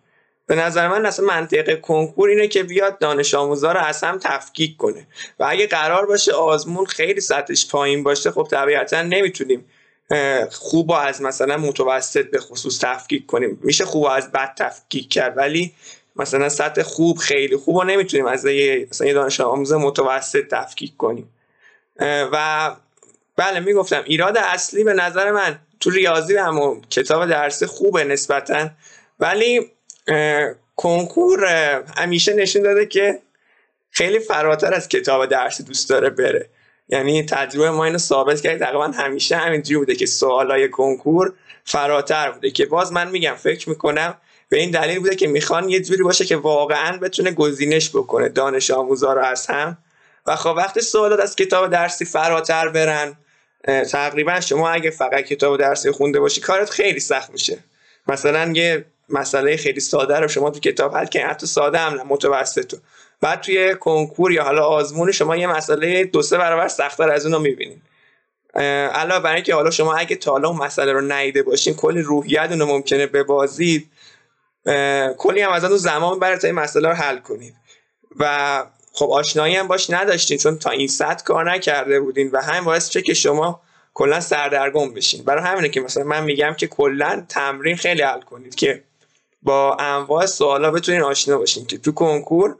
به 0.47 0.55
نظر 0.55 0.87
من 0.87 1.05
اصلا 1.05 1.25
منطق 1.25 1.81
کنکور 1.81 2.29
اینه 2.29 2.47
که 2.47 2.63
بیاد 2.63 2.97
دانش 2.97 3.33
آموزا 3.33 3.71
رو 3.71 3.79
از 3.79 4.03
هم 4.03 4.19
تفکیک 4.19 4.77
کنه. 4.77 5.07
و 5.39 5.45
اگه 5.49 5.67
قرار 5.67 6.05
باشه 6.05 6.33
آزمون 6.33 6.85
خیلی 6.85 7.21
سطحش 7.21 7.67
پایین 7.67 8.03
باشه 8.03 8.31
خب 8.31 8.47
طبیعتا 8.51 9.01
نمی‌تونیم 9.01 9.65
خوب 10.51 10.91
از 10.91 11.21
مثلا 11.21 11.57
متوسط 11.57 12.29
به 12.31 12.39
خصوص 12.39 12.79
تفکیک 12.79 13.25
کنیم. 13.25 13.59
میشه 13.63 13.85
خوب 13.85 14.05
از 14.05 14.31
بد 14.31 14.55
تفکیک 14.57 15.09
کرد 15.09 15.37
ولی 15.37 15.73
مثلا 16.15 16.49
سطح 16.49 16.83
خوب 16.83 17.17
خیلی 17.17 17.57
خوب 17.57 17.77
رو 17.77 17.83
نمی‌تونیم 17.83 18.25
از 18.25 18.45
یه 18.45 18.87
مثلا 18.91 19.13
دانش 19.13 19.41
آموز 19.41 19.73
متوسط 19.73 20.47
تفکیک 20.47 20.97
کنیم. 20.97 21.29
و 22.31 22.71
بله 23.35 23.59
می‌گفتم 23.59 24.03
ایراد 24.05 24.37
اصلی 24.37 24.83
به 24.83 24.93
نظر 24.93 25.31
من 25.31 25.59
تو 25.85 25.91
ریاضی 25.91 26.37
هم 26.37 26.81
کتاب 26.89 27.25
درسی 27.25 27.65
خوبه 27.65 28.03
نسبتا. 28.03 28.69
ولی 29.19 29.71
کنکور 30.75 31.45
همیشه 31.97 32.33
نشون 32.33 32.61
داده 32.61 32.85
که 32.85 33.19
خیلی 33.91 34.19
فراتر 34.19 34.73
از 34.73 34.89
کتاب 34.89 35.25
درسی 35.25 35.63
دوست 35.63 35.89
داره 35.89 36.09
بره. 36.09 36.49
یعنی 36.89 37.25
تجربه 37.25 37.71
ما 37.71 37.85
اینو 37.85 37.97
ثابت 37.97 38.41
کرد. 38.41 38.59
تقریبا 38.59 38.87
همیشه 38.87 39.35
همینجوری 39.35 39.79
بوده 39.79 39.95
که 39.95 40.05
سوالای 40.05 40.69
کنکور 40.69 41.33
فراتر 41.63 42.31
بوده. 42.31 42.51
که 42.51 42.65
باز 42.65 42.93
من 42.93 43.09
میگم 43.09 43.35
فکر 43.35 43.69
می‌کنم 43.69 44.17
به 44.49 44.57
این 44.57 44.71
دلیل 44.71 44.99
بوده 44.99 45.15
که 45.15 45.27
می‌خوان 45.27 45.69
یه 45.69 45.81
جوری 45.81 46.03
باشه 46.03 46.25
که 46.25 46.35
واقعا 46.35 46.97
بتونه 46.97 47.31
گزینش 47.31 47.89
بکنه. 47.89 48.29
دانش 48.29 48.71
آموزا 48.71 49.13
رو 49.13 49.21
از 49.21 49.47
هم. 49.47 49.77
و 50.25 50.35
خب 50.35 50.53
وقتی 50.57 50.81
سوالات 50.81 51.19
از 51.19 51.35
کتاب 51.35 51.69
درسی 51.69 52.05
فراتر 52.05 52.69
برن 52.69 53.17
تقریبا 53.65 54.39
شما 54.39 54.69
اگه 54.69 54.89
فقط 54.89 55.23
کتاب 55.23 55.59
درسی 55.59 55.91
خونده 55.91 56.19
باشی 56.19 56.41
کارت 56.41 56.69
خیلی 56.69 56.99
سخت 56.99 57.29
میشه. 57.29 57.57
مثلا 58.07 58.51
یه 58.51 58.85
مسئله 59.09 59.57
خیلی 59.57 59.79
ساده 59.79 60.19
رو 60.19 60.27
شما 60.27 60.49
تو 60.49 60.59
کتاب 60.59 60.95
حل 60.95 61.05
کنی 61.05 61.21
حتی 61.21 61.47
ساده 61.47 61.77
هم 61.77 62.07
متوسط 62.07 62.75
بعد 63.21 63.41
توی 63.41 63.75
کنکور 63.75 64.31
یا 64.31 64.43
حالا 64.43 64.65
آزمون 64.65 65.11
شما 65.11 65.35
یه 65.35 65.47
مسئله 65.47 66.03
دو 66.03 66.21
سه 66.21 66.37
برابر 66.37 66.67
سختتر 66.67 67.09
از 67.09 67.25
اون 67.25 67.41
می‌بینید 67.41 67.81
علاوه 68.93 69.23
بر 69.23 69.33
اینکه 69.35 69.55
حالا 69.55 69.71
شما 69.71 69.95
اگه 69.95 70.15
تا 70.15 70.31
حالا 70.31 70.49
اون 70.49 70.57
مسئله 70.57 70.91
رو 70.91 71.01
نیده 71.01 71.43
باشین 71.43 71.73
کلی 71.73 72.01
روحیت 72.01 72.47
اون 72.49 72.59
رو 72.59 72.65
ممکنه 72.65 73.07
ببازید. 73.07 73.89
کلی 75.17 75.41
هم 75.41 75.51
از 75.51 75.63
اون 75.63 75.77
زمان 75.77 76.19
برای 76.19 76.37
تا 76.37 76.47
این 76.47 76.55
مسئله 76.55 76.89
رو 76.89 76.95
حل 76.95 77.17
کنید. 77.17 77.53
و 78.19 78.63
خب 78.95 79.09
آشنایی 79.11 79.55
هم 79.55 79.67
باش 79.67 79.89
نداشتین 79.89 80.37
چون 80.37 80.57
تا 80.57 80.69
این 80.69 80.87
سطح 80.87 81.23
کار 81.23 81.51
نکرده 81.51 81.99
بودین 81.99 82.31
و 82.31 82.41
همین 82.41 82.63
باعث 82.63 82.87
میشه 82.87 83.01
که 83.01 83.13
شما 83.13 83.61
کلا 83.93 84.19
سردرگم 84.19 84.93
بشین. 84.93 85.23
برای 85.23 85.43
همینه 85.43 85.69
که 85.69 85.81
مثلا 85.81 86.03
من 86.03 86.23
میگم 86.23 86.53
که 86.57 86.67
کلا 86.67 87.25
تمرین 87.29 87.75
خیلی 87.75 88.01
حل 88.01 88.21
کنید 88.21 88.55
که 88.55 88.83
با 89.43 89.75
انواع 89.75 90.25
سوالا 90.25 90.71
بتونین 90.71 91.01
آشنا 91.01 91.37
باشین 91.37 91.65
که 91.65 91.77
تو 91.77 91.91
کنکور 91.91 92.55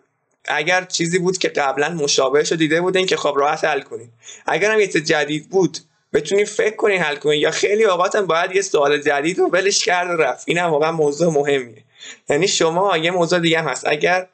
اگر 0.47 0.85
چیزی 0.85 1.19
بود 1.19 1.37
که 1.37 1.49
قبلا 1.49 1.89
مشابهش 1.89 2.51
رو 2.51 2.57
دیده 2.57 2.81
بودین 2.81 3.05
که 3.05 3.17
خب 3.17 3.33
راحت 3.37 3.65
حل 3.65 3.81
کنین. 3.81 4.09
اگر 4.45 4.71
هم 4.71 4.79
یه 4.79 4.87
جدید 4.87 5.49
بود 5.49 5.77
بتونین 6.13 6.45
فکر 6.45 6.75
کنین 6.75 7.01
حل 7.01 7.15
کنین. 7.15 7.39
یا 7.39 7.51
خیلی 7.51 7.85
اوقات 7.85 8.15
هم 8.15 8.25
باید 8.25 8.55
یه 8.55 8.61
سوال 8.61 9.01
جدید 9.01 9.39
رو 9.39 9.49
ولش 9.49 9.85
کرد 9.85 10.19
و 10.19 10.21
رفت. 10.21 10.43
این 10.47 10.57
هم 10.57 10.69
واقعا 10.69 10.91
موضوع 10.91 11.33
مهمیه. 11.33 11.83
یعنی 12.29 12.47
شما 12.47 12.97
یه 12.97 13.11
موضوع 13.11 13.39
دیگه 13.39 13.59
هم 13.59 13.67
هست. 13.67 13.87
اگر 13.87 14.27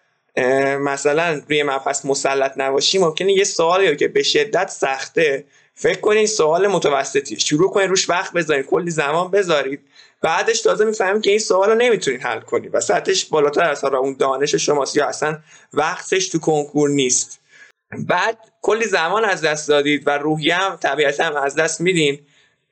مثلا 0.79 1.41
روی 1.49 1.63
مبحث 1.63 2.05
مسلط 2.05 2.53
نباشی 2.57 2.97
ممکنه 2.97 3.33
یه 3.33 3.43
سوالی 3.43 3.95
که 3.95 4.07
به 4.07 4.23
شدت 4.23 4.69
سخته 4.69 5.45
فکر 5.73 5.99
کنین 5.99 6.25
سوال 6.25 6.67
متوسطی 6.67 7.39
شروع 7.39 7.71
کنین 7.71 7.89
روش 7.89 8.09
وقت 8.09 8.33
بذارین 8.33 8.63
کلی 8.63 8.91
زمان 8.91 9.31
بذارید. 9.31 9.81
بعدش 10.21 10.61
تازه 10.61 10.85
می‌فهمید 10.85 11.23
که 11.23 11.29
این 11.29 11.39
سوال 11.39 11.69
رو 11.69 11.75
نمی‌تونین 11.75 12.21
حل 12.21 12.39
کنید 12.39 12.75
و 12.75 12.79
سطحش 12.79 13.25
بالاتر 13.25 13.69
از 13.69 13.83
اون 13.83 14.15
دانش 14.19 14.55
شماست 14.55 14.97
یا 14.97 15.07
اصلا 15.07 15.39
وقتش 15.73 16.29
تو 16.29 16.39
کنکور 16.39 16.89
نیست. 16.89 17.39
بعد 18.07 18.37
کلی 18.61 18.85
زمان 18.85 19.25
از 19.25 19.41
دست 19.41 19.69
دادید 19.69 20.07
و 20.07 20.17
روحیه 20.17 20.55
هم 20.55 20.75
طبیعتا 20.75 21.23
هم 21.23 21.35
از 21.35 21.55
دست 21.55 21.81
میدین 21.81 22.19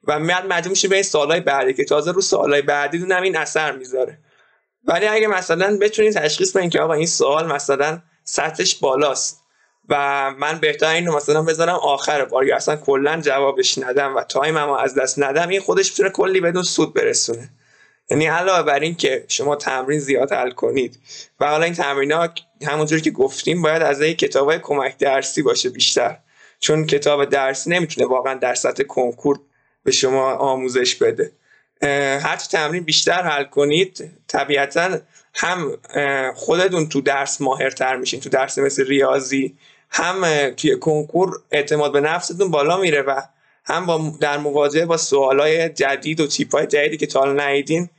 و 0.03 0.19
میاد 0.19 0.45
مجبور 0.45 0.69
میشه 0.69 0.87
به 0.87 0.95
این 0.95 1.03
سوالای 1.03 1.39
بعدی 1.39 1.73
که 1.73 1.83
تازه 1.83 2.11
رو 2.11 2.21
سوالای 2.21 2.61
بعدیتونم 2.61 3.21
این 3.21 3.37
اثر 3.37 3.71
می‌ذاره. 3.71 4.17
ولی 4.89 5.07
اگه 5.07 5.27
مثلا 5.27 5.77
بتونید 5.81 6.13
تشخیص 6.13 6.55
بدین 6.55 6.69
که 6.69 6.81
آقا 6.81 6.93
این 6.93 7.05
سوال 7.05 7.53
مثلا 7.53 8.01
سطحش 8.23 8.75
بالاست 8.75 9.43
و 9.89 9.95
من 10.37 10.59
بهتر 10.59 10.93
اینو 10.93 11.15
مثلا 11.15 11.41
بذارم 11.41 11.75
آخر 11.75 12.25
بار 12.25 12.45
یا 12.45 12.55
اصلا 12.55 12.75
کلا 12.75 13.21
جوابش 13.21 13.77
ندم 13.77 14.15
و 14.15 14.23
time 14.23 14.57
مو 14.57 14.73
از 14.73 14.95
دست 14.95 15.19
ندم 15.19 15.49
این 15.49 15.59
خودش 15.59 15.91
می‌تونه 15.91 16.09
کلی 16.09 16.41
بهتون 16.41 16.63
سود 16.63 16.93
برسونه. 16.93 17.49
یعنی 18.11 18.25
علاوه 18.25 18.63
بر 18.63 18.79
این 18.79 18.95
که 18.95 19.25
شما 19.27 19.55
تمرین 19.55 19.99
زیاد 19.99 20.31
حل 20.31 20.51
کنید 20.51 20.99
و 21.39 21.47
حالا 21.47 21.63
این 21.63 21.73
تمرین 21.73 22.11
ها 22.11 22.29
همونجور 22.67 22.99
که 22.99 23.11
گفتیم 23.11 23.61
باید 23.61 23.81
از 23.81 24.01
این 24.01 24.13
کتاب 24.13 24.49
های 24.49 24.59
کمک 24.59 24.97
درسی 24.97 25.41
باشه 25.41 25.69
بیشتر. 25.69 26.17
چون 26.59 26.85
کتاب 26.85 27.25
درسی 27.25 27.69
نمی‌تونه 27.69 28.07
واقعا 28.07 28.33
در 28.33 28.55
سطح 28.55 28.83
کنکور 28.83 29.39
به 29.83 29.91
شما 29.91 30.33
آموزش 30.33 30.95
بده. 30.95 31.31
هرچی 31.81 32.47
تمرین 32.51 32.83
بیشتر 32.83 33.21
حل 33.21 33.43
کنید 33.43 34.11
طبیعتا 34.27 34.99
هم 35.35 35.77
خودتون 36.35 36.89
تو 36.89 37.01
درس 37.01 37.41
ماهرتر 37.41 37.95
میشین 37.95 38.19
تو 38.19 38.29
درس 38.29 38.57
مثل 38.57 38.87
ریاضی 38.87 39.55
هم 39.91 40.49
توی 40.49 40.75
کنکور 40.75 41.41
اعتماد 41.51 41.91
به 41.91 42.01
نفستون 42.01 42.51
بالا 42.51 42.77
میره 42.77 43.01
و 43.01 43.21
هم 43.65 43.85
با 43.85 44.13
در 44.21 44.37
مواجهه 44.37 44.85
با 44.85 44.97
سوالای 44.97 45.69
جدید 45.69 46.19
و 46.19 46.27
های 46.53 46.67
جدیدی 46.67 46.97
که 46.97 47.07
تا 47.07 47.19
حالا 47.19 47.43
ندیدین 47.43 47.89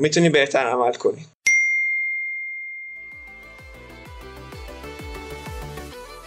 می‌تونی 0.00 0.28
بهتر 0.28 0.66
عمل 0.66 0.92
کنید 0.92 1.26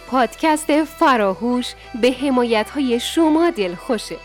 پادکست 0.06 0.84
فراهوش 0.84 1.74
به 2.02 2.12
حمایت 2.12 2.70
های 2.70 3.00
شما 3.00 3.50
دل 3.50 3.74
خوشه 3.74 4.16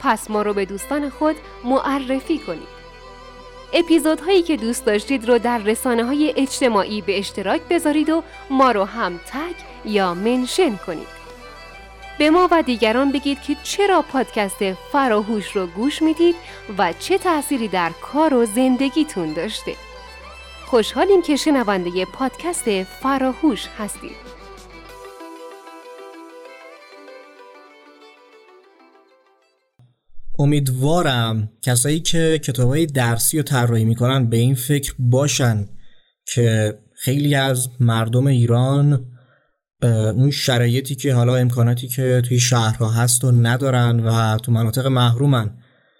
پس 0.00 0.30
ما 0.30 0.42
رو 0.42 0.54
به 0.54 0.64
دوستان 0.64 1.10
خود 1.10 1.36
معرفی 1.64 2.38
کنید. 2.38 2.78
اپیزودهایی 3.72 4.42
که 4.42 4.56
دوست 4.56 4.84
داشتید 4.84 5.28
رو 5.28 5.38
در 5.38 5.58
رسانه 5.58 6.04
های 6.04 6.34
اجتماعی 6.36 7.00
به 7.00 7.18
اشتراک 7.18 7.60
بذارید 7.70 8.10
و 8.10 8.22
ما 8.50 8.70
رو 8.70 8.84
هم 8.84 9.16
تگ 9.16 9.54
یا 9.84 10.14
منشن 10.14 10.76
کنید. 10.76 11.18
به 12.18 12.30
ما 12.30 12.48
و 12.50 12.62
دیگران 12.62 13.12
بگید 13.12 13.42
که 13.42 13.56
چرا 13.62 14.02
پادکست 14.02 14.72
فراهوش 14.72 15.56
رو 15.56 15.66
گوش 15.66 16.02
می‌دید 16.02 16.36
و 16.78 16.92
چه 16.92 17.18
تأثیری 17.18 17.68
در 17.68 17.90
کار 17.90 18.34
و 18.34 18.46
زندگیتون 18.46 19.32
داشته. 19.32 19.74
خوشحالیم 20.66 21.22
که 21.22 21.36
شنونده 21.36 22.04
پادکست 22.04 22.82
فراهوش 22.82 23.66
هستید. 23.78 24.37
امیدوارم 30.38 31.50
کسایی 31.62 32.00
که 32.00 32.40
کتابهای 32.44 32.86
درسی 32.86 33.38
و 33.38 33.42
طراحی 33.42 33.84
می‌کنن 33.84 34.26
به 34.30 34.36
این 34.36 34.54
فکر 34.54 34.94
باشن 34.98 35.68
که 36.34 36.78
خیلی 36.94 37.34
از 37.34 37.68
مردم 37.80 38.26
ایران 38.26 39.06
اون 39.82 40.30
شرایطی 40.30 40.94
که 40.94 41.14
حالا 41.14 41.36
امکاناتی 41.36 41.88
که 41.88 42.22
توی 42.28 42.40
شهرها 42.40 42.90
هست 42.90 43.24
و 43.24 43.32
ندارن 43.32 44.00
و 44.00 44.38
تو 44.38 44.52
مناطق 44.52 44.86
محرومن 44.86 45.50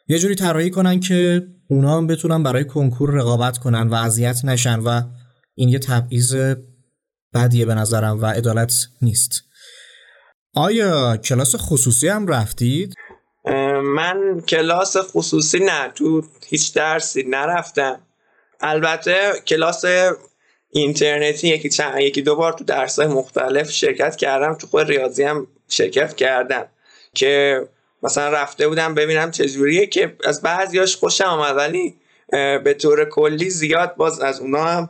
یه 0.08 0.18
جوری 0.18 0.34
طراحی 0.34 0.70
کنن 0.70 1.00
که 1.00 1.46
اونا 1.70 1.96
هم 1.96 2.06
بتونن 2.06 2.42
برای 2.42 2.64
کنکور 2.64 3.10
رقابت 3.10 3.58
کنن 3.58 3.88
و 3.88 3.94
اذیت 3.94 4.44
نشن 4.44 4.78
و 4.78 5.02
این 5.54 5.68
یه 5.68 5.78
تبعیض 5.78 6.36
بدیه 7.34 7.66
به 7.66 7.74
نظرم 7.74 8.22
و 8.22 8.26
عدالت 8.26 8.86
نیست 9.02 9.42
آیا 10.54 11.16
کلاس 11.16 11.54
خصوصی 11.56 12.08
هم 12.08 12.26
رفتید؟ 12.26 12.94
من 13.80 14.40
کلاس 14.40 14.96
خصوصی 14.96 15.58
نه 15.58 15.88
تو 15.94 16.22
هیچ 16.48 16.74
درسی 16.74 17.22
نرفتم. 17.22 18.00
البته 18.60 19.32
کلاس 19.46 19.84
اینترنتی 20.70 21.48
یکی 21.48 21.68
چند 21.68 21.98
یکی 21.98 22.22
دو 22.22 22.36
بار 22.36 22.52
تو 22.52 22.64
درس 22.64 22.98
مختلف 22.98 23.70
شرکت 23.70 24.16
کردم 24.16 24.54
تو 24.54 24.66
خود 24.66 24.88
ریاضی 24.88 25.22
هم 25.22 25.46
شرکت 25.68 26.16
کردم 26.16 26.66
که 27.14 27.62
مثلا 28.02 28.28
رفته 28.28 28.68
بودم 28.68 28.94
ببینم 28.94 29.30
چجوریه 29.30 29.86
که 29.86 30.16
از 30.24 30.42
بعضیاش 30.42 30.96
خوشم 30.96 31.24
آمد 31.24 31.56
ولی 31.56 31.94
به 32.64 32.76
طور 32.78 33.04
کلی 33.04 33.50
زیاد 33.50 33.96
باز 33.96 34.20
از 34.20 34.40
اونا 34.40 34.64
هم 34.64 34.88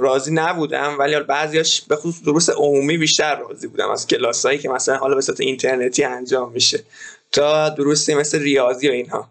راضی 0.00 0.32
نبودم 0.34 0.96
ولی 0.98 1.20
بعضیاش 1.20 1.82
به 1.82 1.96
خصوص 1.96 2.24
دروس 2.24 2.50
عمومی 2.50 2.98
بیشتر 2.98 3.36
راضی 3.36 3.66
بودم 3.66 3.90
از 3.90 4.06
کلاسایی 4.06 4.58
که 4.58 4.68
مثلا 4.68 4.96
حالا 4.96 5.14
به 5.14 5.20
صورت 5.20 5.40
اینترنتی 5.40 6.04
انجام 6.04 6.52
میشه. 6.52 6.84
تا 7.32 7.68
دروسی 7.68 8.14
مثل 8.14 8.38
ریاضی 8.38 8.88
و 8.88 8.92
اینها. 8.92 9.28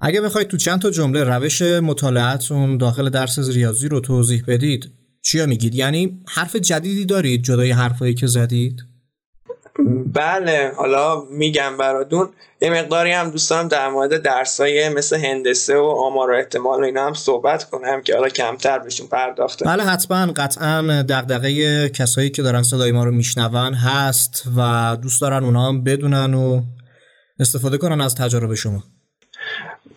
اگه 0.00 0.20
بخواید 0.20 0.48
تو 0.48 0.56
چند 0.56 0.82
تا 0.82 0.90
جمله 0.90 1.24
روش 1.24 1.62
مطالعتون 1.62 2.78
داخل 2.78 3.08
درس 3.08 3.38
ریاضی 3.38 3.88
رو 3.88 4.00
توضیح 4.00 4.42
بدید 4.48 4.92
چیا 5.22 5.46
میگید؟ 5.46 5.74
یعنی 5.74 6.20
حرف 6.28 6.56
جدیدی 6.56 7.04
دارید 7.04 7.42
جدای 7.42 7.70
حرفایی 7.70 8.14
که 8.14 8.26
زدید؟ 8.26 8.82
بله 10.12 10.72
حالا 10.76 11.24
میگم 11.30 11.76
براتون. 11.76 12.28
یه 12.60 12.70
مقداری 12.70 13.12
هم 13.12 13.30
دوستانم 13.30 13.68
در 13.68 13.88
مورد 13.88 14.22
درسای 14.22 14.88
مثل 14.88 15.16
هندسه 15.16 15.76
و 15.76 15.84
آمار 15.84 16.30
و 16.30 16.34
احتمال 16.34 16.80
و 16.80 16.84
اینا 16.84 17.06
هم 17.06 17.14
صحبت 17.14 17.70
کنم 17.70 18.02
که 18.02 18.14
حالا 18.14 18.28
کمتر 18.28 18.78
بهشون 18.78 19.06
پرداخته. 19.06 19.64
بله 19.64 19.82
حتما 19.82 20.32
قطعا 20.36 21.02
دغدغه 21.08 21.88
کسایی 21.88 22.30
که 22.30 22.42
دارن 22.42 22.62
صدای 22.62 22.92
ما 22.92 23.04
رو 23.04 23.10
میشنون 23.10 23.74
هست 23.74 24.44
و 24.56 24.96
دوست 25.02 25.20
دارن 25.20 25.44
اونا 25.44 25.68
هم 25.68 25.84
بدونن 25.84 26.34
و 26.34 26.62
استفاده 27.40 27.78
کنن 27.78 28.00
از 28.00 28.14
تجارب 28.14 28.54
شما. 28.54 28.82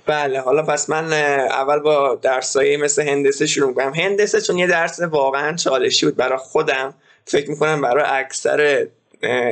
بله 0.06 0.42
حالا 0.42 0.64
پس 0.64 0.90
من 0.90 1.14
اول 1.14 1.80
با 1.80 2.20
درسایی 2.22 2.78
مثل 2.78 3.08
هندسه 3.08 3.46
شروع 3.46 3.74
کنم 3.74 3.94
هندسه 3.94 4.42
چون 4.42 4.58
یه 4.58 4.68
درس 4.68 5.00
واقعا 5.00 5.56
چالشی 5.56 6.06
بود 6.06 6.16
برای 6.16 6.38
خودم 6.38 6.94
فکر 7.26 7.50
می‌کنم 7.50 7.82
برای 7.82 8.04
اکثر 8.08 8.88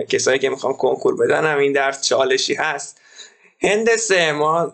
کسایی 0.10 0.39
که 0.39 0.50
می‌خوام 0.50 0.74
کنکور 0.74 1.17
بدنم 1.17 1.58
این 1.58 1.74
درس 1.74 2.02
چالشی 2.02 2.54
هست. 2.54 3.02
هندسه 3.62 4.32
ما 4.32 4.74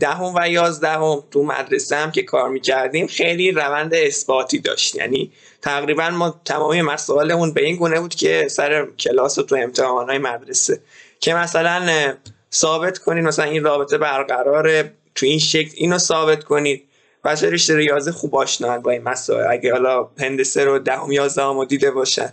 دهم 0.00 0.34
و 0.34 0.48
یازدهم 0.48 1.22
تو 1.30 1.42
مدرسه 1.42 1.96
هم 1.96 2.10
که 2.10 2.22
کار 2.22 2.48
می‌کردیم 2.48 3.06
خیلی 3.06 3.52
روند 3.52 3.94
اثباتی 3.94 4.58
داشت. 4.58 4.94
یعنی 4.94 5.32
تقریبا 5.62 6.10
ما 6.10 6.40
تمامی 6.44 6.82
مسائلمون 6.82 7.52
به 7.52 7.64
این 7.64 7.76
گونه 7.76 8.00
بود 8.00 8.14
که 8.14 8.48
سر 8.48 8.86
کلاس 8.98 9.38
و 9.38 9.42
تو 9.42 9.56
امتحانهای 9.56 10.18
مدرسه. 10.18 10.80
که 11.20 11.34
مثلا 11.34 12.14
ثابت 12.54 12.98
کنید 12.98 13.24
مثلا 13.24 13.44
این 13.44 13.64
رابطه 13.64 13.98
برقراره 13.98 14.92
تو 15.14 15.26
این 15.26 15.38
شکل 15.38 15.70
اینو 15.74 15.98
ثابت 15.98 16.44
کنید 16.44 16.82
بچه 17.24 17.50
رشته 17.50 17.76
ریاضی 17.76 18.10
خوب 18.10 18.36
آشنان 18.36 18.82
با 18.82 18.90
این 18.90 19.02
مسائل 19.02 19.52
اگه 19.52 19.72
حالا 19.72 20.08
هندسه 20.18 20.64
رو 20.64 20.78
دهم 20.78 21.12
یازدهم 21.12 21.56
رو 21.56 21.64
دیده 21.64 21.90
باشن. 21.90 22.32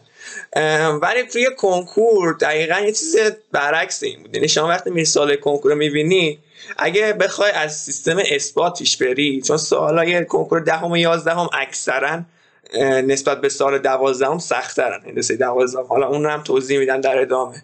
ولی 1.02 1.24
توی 1.34 1.48
کنکور 1.58 2.34
دقیقا 2.42 2.80
یه 2.80 2.92
چیز 2.92 3.16
برعکس 3.52 4.04
این 4.04 4.24
بود. 4.24 4.36
یعنی 4.36 4.48
شما 4.48 4.68
وقتی 4.68 4.90
میری 4.90 5.06
سال 5.06 5.36
کنکور 5.36 5.72
رو 5.72 5.78
می‌بینی 5.78 6.40
اگه 6.78 7.14
بخوای 7.14 7.52
از 7.52 7.78
سیستم 7.78 8.18
اثباتیش 8.32 8.98
بری 8.98 9.42
چون 9.42 9.58
سوالای 9.58 10.26
کنکور 10.26 10.60
دهم 10.60 10.92
و 10.92 10.98
یازدهم 10.98 11.50
اکثرا 11.54 12.22
نسبت 12.82 13.42
به 13.42 13.50
سال 13.50 13.80
دوازدهم 13.80 14.38
سختترن. 14.40 15.02
هندسه 15.06 15.36
دوازدهم 15.36 15.86
حالا 15.86 16.08
اون 16.08 16.24
رو 16.24 16.30
هم 16.30 16.44
توضیح 16.44 16.80
میدن 16.80 17.02
در 17.02 17.22
ادامه. 17.22 17.64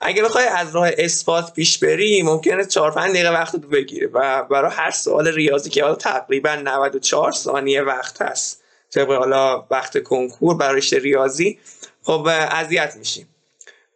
اگه 0.00 0.22
بخوای 0.22 0.44
از 0.44 0.74
راه 0.74 0.90
اثبات 0.98 1.52
پیش 1.52 1.78
بری 1.78 2.22
ممکنه 2.22 2.64
4 2.64 2.90
5 2.90 3.10
دقیقه 3.10 3.30
وقت 3.30 3.54
رو 3.54 3.60
بگیره 3.60 4.06
و 4.06 4.42
برای 4.42 4.70
هر 4.74 4.90
سوال 4.90 5.28
ریاضی 5.28 5.70
که 5.70 5.82
حالا 5.82 5.94
تقریبا 5.94 6.54
94 6.54 7.32
ثانیه 7.32 7.82
وقت 7.82 8.22
هست 8.22 8.62
طبق 8.90 9.12
حالا 9.12 9.66
وقت 9.70 10.02
کنکور 10.02 10.56
برای 10.56 10.82
ریاضی 10.92 11.58
خب 12.02 12.28
اذیت 12.50 12.96
میشیم. 12.98 13.28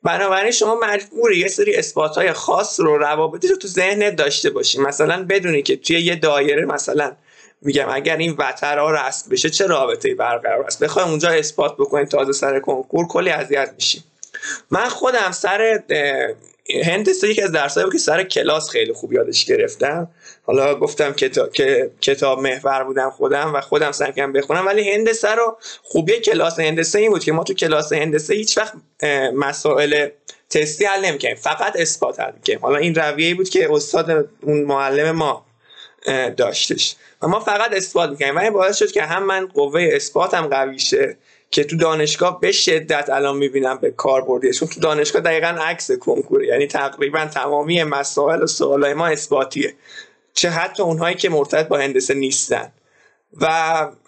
بنابراین 0.03 0.51
شما 0.51 0.81
مجبوری 0.83 1.39
یه 1.39 1.49
سری 1.49 1.77
اثبات 1.77 2.17
های 2.17 2.33
خاص 2.33 2.81
رو 2.81 2.99
روابطی 2.99 3.49
رو 3.49 3.57
تو 3.57 3.69
ذهنت 3.69 4.17
داشته 4.17 4.51
باشی 4.51 4.79
مثلا 4.79 5.27
بدونی 5.29 5.63
که 5.63 5.77
توی 5.77 6.01
یه 6.01 6.17
دایره 6.17 6.65
مثلا 6.65 7.17
میگم 7.63 7.87
اگر 7.91 8.17
این 8.17 8.37
وتر 8.39 8.79
ها 8.79 8.91
رسم 8.91 9.31
بشه 9.31 9.51
چه 9.51 9.67
رابطه 9.67 10.15
برقرار 10.15 10.65
است؟ 10.65 10.85
بخوای 10.85 11.05
اونجا 11.05 11.29
اثبات 11.29 11.77
بکنیم 11.77 12.05
تازه 12.05 12.33
سر 12.33 12.61
کنکور 12.61 13.07
کلی 13.07 13.31
اذیت 13.31 13.73
میشیم. 13.75 14.05
من 14.71 14.89
خودم 14.89 15.31
سر 15.33 15.83
هندسه 16.85 17.29
یکی 17.29 17.43
از 17.43 17.53
درسایی 17.53 17.85
بود 17.85 17.93
که 17.93 17.99
سر 17.99 18.23
کلاس 18.23 18.71
خیلی 18.71 18.93
خوب 18.93 19.13
یادش 19.13 19.45
گرفتم. 19.45 20.09
حالا 20.43 20.75
گفتم 20.75 21.13
کتاب, 21.13 21.51
کتاب 22.01 22.41
محور 22.41 22.85
بودم 22.85 23.11
خودم 23.11 23.55
و 23.55 23.61
خودم 23.61 23.93
سعی 23.93 24.13
کردم 24.13 24.33
بخونم 24.33 24.67
ولی 24.67 24.91
هندسه 24.91 25.35
رو 25.35 25.59
خوبی 25.83 26.13
کلاس 26.13 26.61
هندسه 26.61 26.99
این 26.99 27.11
بود 27.11 27.25
که 27.25 27.33
ما 27.33 27.45
تو 27.45 27.55
کلاس 27.55 27.93
هندسه 27.93 28.35
هیچ 28.35 28.59
وقت 28.59 28.73
مسائل 29.35 30.09
تستی 30.51 30.85
حل 30.85 31.05
نمی‌کنیم 31.05 31.35
فقط 31.35 31.77
اثبات 31.77 32.21
حل 32.21 32.33
می‌کنیم 32.33 32.59
حالا 32.59 32.77
این 32.77 32.95
رویه 32.95 33.35
بود 33.35 33.49
که 33.49 33.73
استاد 33.73 34.29
اون 34.43 34.63
معلم 34.63 35.11
ما 35.11 35.47
داشتش. 36.37 36.97
و 37.23 37.29
ما 37.29 37.41
فقط 37.41 37.73
اثبات 37.73 38.11
می‌کنیم 38.11 38.37
و 38.37 38.39
این 38.39 38.53
باعث 38.53 38.77
شد 38.77 38.93
که 38.93 39.03
هم 39.03 39.23
من 39.23 39.47
قوه 39.47 39.89
اثباتم 39.93 40.47
قوی 40.47 40.79
شه 40.79 41.17
که 41.51 41.65
تو 41.65 41.77
دانشگاه 41.77 42.41
به 42.41 42.53
شدت 42.53 43.11
الان 43.11 43.37
می‌بینم 43.37 43.79
به 43.79 43.91
کار 43.91 44.23
برده 44.23 44.53
چون 44.53 44.69
تو 44.69 44.81
دانشگاه 44.81 45.23
دقیقا 45.23 45.47
عکس 45.47 45.91
کنکوره 45.93 46.47
یعنی 46.47 46.67
تقریبا 46.67 47.27
تمامی 47.27 47.85
مسائل 47.85 48.43
و 48.43 48.47
سوالای 48.47 48.95
ما 48.95 49.07
اثباتیه. 49.07 49.75
چه 50.35 50.51
حتی 50.51 50.83
اونهایی 50.83 51.17
که 51.17 51.29
مرتبط 51.29 51.69
با 51.69 51.79
هندسه 51.79 52.15
نیستن. 52.15 52.73
و 53.41 53.47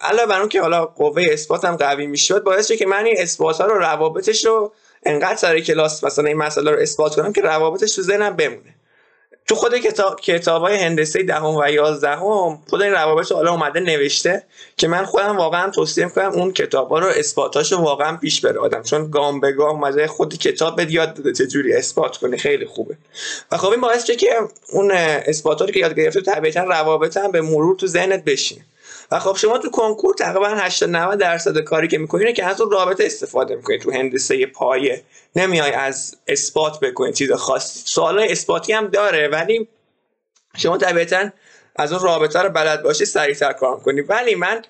علاوه 0.01 0.25
بر 0.29 0.39
اون 0.39 0.49
که 0.49 0.61
حالا 0.61 0.85
قوه 0.85 1.23
اثباتم 1.29 1.75
قوی 1.75 2.07
می‌شد 2.07 2.43
باعث 2.43 2.71
که 2.71 2.85
من 2.85 3.05
این 3.05 3.15
اثبات 3.19 3.61
ها 3.61 3.67
رو 3.67 3.79
روابطش 3.79 4.45
رو 4.45 4.73
انقدر 5.05 5.35
سر 5.35 5.59
کلاس 5.59 6.03
مثلا 6.03 6.25
این 6.25 6.37
مسئله 6.37 6.71
رو 6.71 6.79
اثبات 6.79 7.15
کنم 7.15 7.33
که 7.33 7.41
روابطش 7.41 7.95
تو 7.95 8.01
ذهنم 8.01 8.35
بمونه. 8.35 8.75
تو 9.47 9.55
خود 9.55 9.77
کتاب 9.77 10.21
کتاب 10.21 10.61
های 10.61 10.75
هندسه 10.75 11.23
دهم 11.23 11.55
و 11.55 11.69
یازدهم 11.69 12.59
خود 12.69 12.81
این 12.81 12.91
روابط 12.91 13.31
حالا 13.31 13.51
اومده 13.51 13.79
نوشته 13.79 14.43
که 14.77 14.87
من 14.87 15.05
خودم 15.05 15.37
واقعا 15.37 15.71
توصیه 15.71 16.05
می‌کنم 16.05 16.31
اون 16.31 16.53
کتاب 16.53 16.89
ها 16.89 16.99
رو 16.99 17.07
اثباتاشو 17.07 17.77
واقعا 17.77 18.17
پیش 18.17 18.41
بره 18.41 18.59
آدم. 18.59 18.83
چون 18.83 19.11
گام 19.11 19.39
به 19.39 19.51
گام 19.51 19.75
اومده 19.75 20.07
خود 20.07 20.37
کتاب 20.37 20.75
به 20.75 20.87
یاد 20.89 21.13
داده 21.13 21.33
چجوری 21.33 21.73
اثبات 21.73 22.17
کنی. 22.17 22.37
خیلی 22.37 22.65
خوبه. 22.65 22.97
و 23.51 23.57
خب 23.57 23.69
این 23.69 23.81
باعث 23.81 24.11
که 24.11 24.27
اون 24.71 24.91
اثباتاتی 24.91 25.71
که 25.71 25.79
یاد 25.79 25.95
گرفته 25.95 26.21
طبیعتا 26.21 26.63
روابط 26.63 27.17
هم 27.17 27.31
به 27.31 27.41
مرور 27.41 27.75
تو 27.75 27.87
ذهنت 27.87 28.23
بشین 28.23 28.59
و 29.11 29.19
خب 29.19 29.35
شما 29.37 29.57
تو 29.57 29.69
کنکور 29.69 30.15
تقریبا 30.15 30.47
80 30.47 30.89
90 30.89 31.19
درصد 31.19 31.57
کاری 31.57 31.87
که 31.87 31.97
می‌کنید 31.97 32.35
که 32.35 32.45
از 32.45 32.61
اون 32.61 32.71
رابطه 32.71 33.05
استفاده 33.05 33.55
می‌کنید 33.55 33.81
تو 33.81 33.91
هندسه 33.91 34.45
پایه 34.45 35.03
نمیای 35.35 35.71
از 35.71 36.17
اثبات 36.27 36.79
بکنید 36.79 37.13
چیز 37.13 37.31
خاصی 37.31 37.81
سوال 37.85 38.19
اثباتی 38.19 38.73
هم 38.73 38.87
داره 38.87 39.27
ولی 39.27 39.67
شما 40.57 40.77
طبیعتا 40.77 41.29
از 41.75 41.93
اون 41.93 42.01
رابطه 42.01 42.39
رو 42.39 42.49
بلد 42.49 42.83
باشی 42.83 43.05
سریعتر 43.05 43.53
کار 43.53 43.79
کنید 43.79 44.09
ولی 44.09 44.35
من 44.35 44.61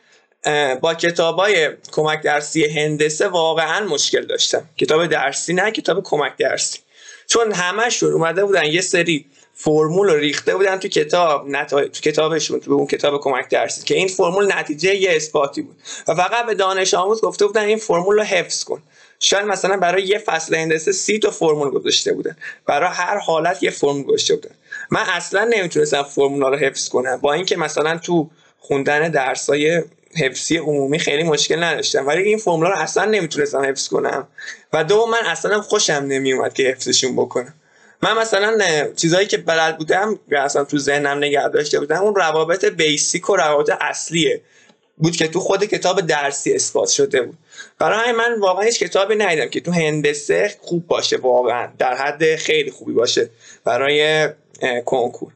با 0.81 0.93
کتاب 0.93 1.39
های 1.39 1.69
کمک 1.91 2.21
درسی 2.21 2.65
هندسه 2.65 3.27
واقعا 3.27 3.85
مشکل 3.85 4.25
داشتم. 4.25 4.69
کتاب 4.77 5.05
درسی 5.05 5.53
نه 5.53 5.71
کتاب 5.71 6.03
کمک 6.03 6.37
درسی. 6.37 6.79
چون 7.27 7.51
همشون 7.51 8.13
اومده 8.13 8.45
بودن 8.45 8.65
یه 8.65 8.81
سری 8.81 9.25
فرمول 9.65 10.09
رو 10.09 10.15
ریخته 10.15 10.55
بودن 10.55 10.77
تو 10.77 10.87
کتاب 10.87 11.49
نتا... 11.49 11.81
تو 11.81 12.01
کتابشون 12.01 12.59
تو 12.59 12.73
اون 12.73 12.87
کتاب 12.87 13.21
کمک 13.21 13.49
درسی 13.49 13.83
که 13.83 13.95
این 13.95 14.07
فرمول 14.07 14.53
نتیجه 14.53 14.95
یه 14.95 15.15
اثباتی 15.15 15.61
بود. 15.61 15.75
و 16.07 16.15
فقط 16.15 16.45
به 16.45 16.53
دانش 16.53 16.93
آموز 16.93 17.21
گفته 17.21 17.45
بودن 17.45 17.61
این 17.61 17.77
فرمول 17.77 18.15
رو 18.15 18.23
حفظ 18.23 18.63
کن. 18.63 18.83
شاید 19.19 19.45
مثلا 19.45 19.77
برای 19.77 20.03
یه 20.03 20.17
فصل 20.17 20.55
هندسه 20.55 20.91
سی 20.91 21.19
تا 21.19 21.31
فرمول 21.31 21.69
گذاشته 21.69 22.13
بودن. 22.13 22.37
برای 22.65 22.89
هر 22.93 23.17
حالت 23.17 23.63
یه 23.63 23.69
فرمول 23.69 24.03
گذاشته 24.03 24.35
بودن. 24.35 24.55
من 24.91 25.03
اصلا 25.07 25.43
نمی‌تونستم 25.43 26.03
فرمول 26.03 26.41
رو 26.41 26.55
حفظ 26.55 26.89
کنم. 26.89 27.17
با 27.21 27.33
اینکه 27.33 27.57
مثلا 27.57 27.97
تو 27.97 28.29
خوندن 28.59 29.09
درسای 29.09 29.83
حفظی 30.15 30.57
عمومی 30.57 30.99
خیلی 30.99 31.23
مشکل 31.23 31.63
نداشتم. 31.63 32.07
ولی 32.07 32.23
این 32.23 32.37
فرمول 32.37 32.67
رو 32.67 32.77
اصلا 32.77 33.05
نمی‌تونستم 33.05 33.65
حفظ 33.65 33.87
کنم. 33.87 34.27
و 34.73 34.83
دو 34.83 35.05
من 35.05 35.25
اصلا 35.25 35.61
خوشم 35.61 35.93
نمیومد 35.93 36.53
که 36.53 36.63
حفظشون 36.63 37.15
بکنم. 37.15 37.53
من 38.03 38.17
مثلا 38.17 38.57
چیزهایی 38.95 39.27
که 39.27 39.37
بلد 39.37 39.77
بودم 39.77 40.19
اصلا 40.31 40.63
تو 40.63 40.77
ذهنم 40.77 41.17
نگه 41.17 41.47
داشته 41.47 41.79
بودم 41.79 42.01
اون 42.01 42.15
روابط 42.15 42.65
بیسیک 42.65 43.29
و 43.29 43.35
روابط 43.35 43.71
اصلیه. 43.81 44.41
بود 44.97 45.15
که 45.15 45.27
تو 45.27 45.39
خود 45.39 45.65
کتاب 45.65 46.01
درسی 46.01 46.53
اثبات 46.53 46.89
شده 46.89 47.21
بود. 47.21 47.37
برای 47.79 48.11
من 48.11 48.39
واقعا 48.39 48.63
هیچ 48.63 48.79
کتابی 48.79 49.15
ندیدم 49.15 49.49
که 49.49 49.59
تو 49.59 49.71
هندسه 49.71 50.55
خوب 50.61 50.87
باشه 50.87 51.17
واقعا. 51.17 51.67
در 51.77 51.95
حد 51.95 52.35
خیلی 52.35 52.71
خوبی 52.71 52.93
باشه 52.93 53.29
برای 53.65 54.29
کنکور. 54.85 55.31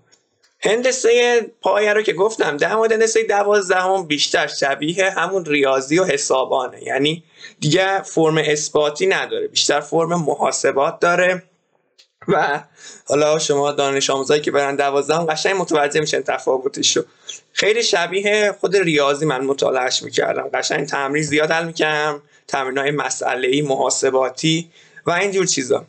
هندسه 0.59 1.41
پایه 1.61 1.93
رو 1.93 2.01
که 2.01 2.13
گفتم 2.13 2.57
در 2.57 2.75
مورد 2.75 2.91
هندسه 2.91 3.23
دوازدهم 3.23 4.07
بیشتر 4.07 4.47
شبیه 4.47 5.09
همون 5.09 5.45
ریاضی 5.45 5.99
و 5.99 6.03
حسابانه. 6.03 6.83
یعنی 6.83 7.23
دیگه 7.59 8.01
فرم 8.01 8.37
اثباتی 8.37 9.07
نداره 9.07 9.47
بیشتر 9.47 9.79
فرم 9.79 10.09
محاسبات 10.09 10.99
داره. 10.99 11.43
و 12.27 12.59
حالا 13.07 13.39
شما 13.39 13.71
دانش 13.71 14.09
آموزایی 14.09 14.41
که 14.41 14.51
برن 14.51 14.75
دوازدهم 14.75 15.25
قشنگ 15.25 15.55
متوجه 15.61 15.99
میشن 15.99 16.21
تفاوتش 16.21 16.97
رو 16.97 17.03
خیلی 17.53 17.83
شبیه 17.83 18.55
خود 18.59 18.77
ریاضی 18.77 19.25
من 19.25 19.45
مطالعهش 19.45 20.03
می‌کردم. 20.03 20.49
قشنگ 20.53 20.87
تمرین 20.87 21.23
زیاد 21.23 21.51
حل 21.51 21.65
می‌کردم 21.65 22.21
تمرین 22.47 22.77
های 22.77 22.91
مسئله 22.91 23.61
محاسباتی 23.61 24.71
و 25.05 25.11
اینجور 25.11 25.45
چیزا. 25.45 25.85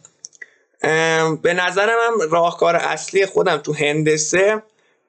به 1.42 1.54
نظرم 1.54 1.98
هم 2.06 2.30
راهکار 2.30 2.76
اصلی 2.76 3.26
خودم 3.26 3.56
تو 3.56 3.72
هندسه 3.72 4.62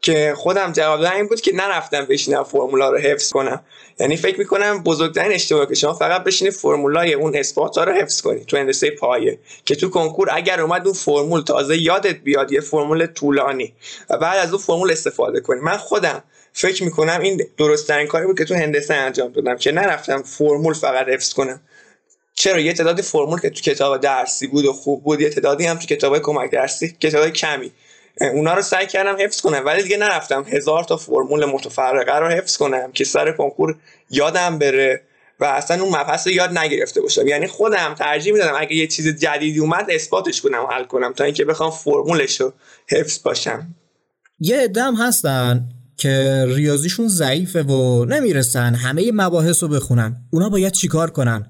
که 0.10 0.34
خودم 0.38 0.72
جواب 0.72 1.02
این 1.02 1.28
بود 1.28 1.42
که 1.42 1.56
نرفتم 1.56 2.06
بشینم 2.06 2.44
فرمولا 2.44 2.90
رو 2.90 2.98
حفظ 2.98 3.32
کنم. 3.32 3.64
یعنی 4.00 4.18
فکر 4.18 4.40
می‌کنم 4.40 4.84
بزرگترین 4.84 5.32
اشتباه 5.32 5.68
که 5.68 5.76
شما 5.76 5.94
فقط 5.94 6.24
بشینید 6.24 6.54
فرمولای 6.54 7.14
اون 7.14 7.36
اثبات 7.36 7.78
رو 7.78 7.92
حفظ 7.92 8.22
کنید 8.22 8.46
تو 8.46 8.58
هندسه 8.58 8.92
پایه 8.92 9.40
که 9.66 9.76
تو 9.76 9.90
کنکور 9.90 10.30
اگر 10.32 10.62
اومد 10.62 10.86
اون 10.86 10.94
فرمول 10.94 11.42
تازه 11.42 11.78
یادت 11.78 12.16
بیاد 12.16 12.52
یه 12.52 12.62
فرمول 12.62 13.06
طولانی 13.06 13.74
و 14.10 14.18
بعد 14.18 14.38
از 14.38 14.50
اون 14.54 14.62
فرمول 14.62 14.92
استفاده 14.92 15.40
کنید 15.40 15.64
من 15.64 15.78
خودم 15.78 16.24
فکر 16.54 16.84
می‌کنم 16.84 17.20
این 17.22 17.48
درست 17.58 17.88
ترین 17.88 18.08
کاری 18.08 18.26
بود 18.26 18.38
که 18.38 18.46
تو 18.46 18.56
هندسه 18.56 18.94
انجام 18.94 19.32
دادم 19.32 19.58
که 19.58 19.72
نرفتم 19.72 20.22
فرمول 20.22 20.74
فقط 20.74 21.08
حفظ 21.08 21.34
کنم. 21.34 21.62
چرا؟ 22.34 22.60
یه 22.60 22.74
تعدادی 22.74 23.02
فرمول 23.02 23.40
که 23.40 23.50
تو 23.50 23.62
کتاب 23.62 24.02
درسی 24.02 24.48
بود 24.48 24.66
و 24.66 24.74
خوب 24.74 25.04
بود 25.04 25.22
یه 25.22 25.30
تعدادی 25.30 25.66
هم 25.66 25.78
تو 25.78 25.86
کتاب 25.86 26.20
کمک 26.20 26.52
درسی 26.52 26.96
کتاب 27.00 27.30
کمی. 27.30 27.72
اونا 28.22 28.54
رو 28.54 28.62
سعی 28.62 28.88
کردم 28.88 29.16
حفظ 29.20 29.42
کنم 29.42 29.66
ولی 29.66 29.84
دیگه 29.84 29.98
نرفتم. 29.98 30.46
هزار 30.48 30.84
تا 30.84 30.98
فرمول 30.98 31.46
متفرقه 31.46 32.20
رو 32.20 32.28
حفظ 32.28 32.58
کنم 32.58 32.92
که 32.92 33.04
سر 33.04 33.32
کنکور 33.32 33.76
یادم 34.10 34.60
بره 34.60 35.02
و 35.40 35.46
اصلا 35.46 35.84
اون 35.84 35.90
مبحث 35.90 36.28
رو 36.28 36.34
یاد 36.34 36.58
نگرفته 36.58 37.02
باشم. 37.02 37.28
یعنی 37.28 37.48
خودم 37.48 37.96
ترجیح 37.98 38.34
می‌دادم 38.34 38.54
اگه 38.58 38.76
یه 38.76 38.88
چیز 38.88 39.20
جدیدی 39.20 39.60
اومد 39.60 39.86
اثباتش 39.90 40.42
کنم 40.42 40.64
و 40.64 40.68
حل 40.68 40.84
کنم 40.84 41.14
تا 41.14 41.24
اینکه 41.24 41.46
بخوام 41.46 41.72
فرمولش 41.72 42.42
رو 42.42 42.54
حفظ 42.90 43.24
باشم. 43.24 43.76
یه 44.40 44.62
ادم 44.62 44.96
هستن 44.96 45.70
که 45.98 46.46
ریاضیشون 46.48 47.08
ضعیفه 47.08 47.64
و 47.64 48.06
نمی‌رسن. 48.06 48.76
همه 48.76 49.12
مباحث 49.14 49.64
رو 49.64 49.70
بخونن. 49.70 50.16
اونا 50.34 50.50
باید 50.50 50.74
چیکار 50.74 51.10
کنن؟ 51.10 51.46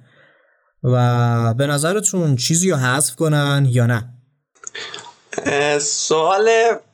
و 0.83 1.53
به 1.53 1.67
نظرتون 1.67 2.35
چیزی 2.35 2.71
رو 2.71 2.77
حذف 2.77 3.15
کنن 3.15 3.67
یا 3.69 3.85
نه؟ 3.85 4.18
سوال 5.79 6.49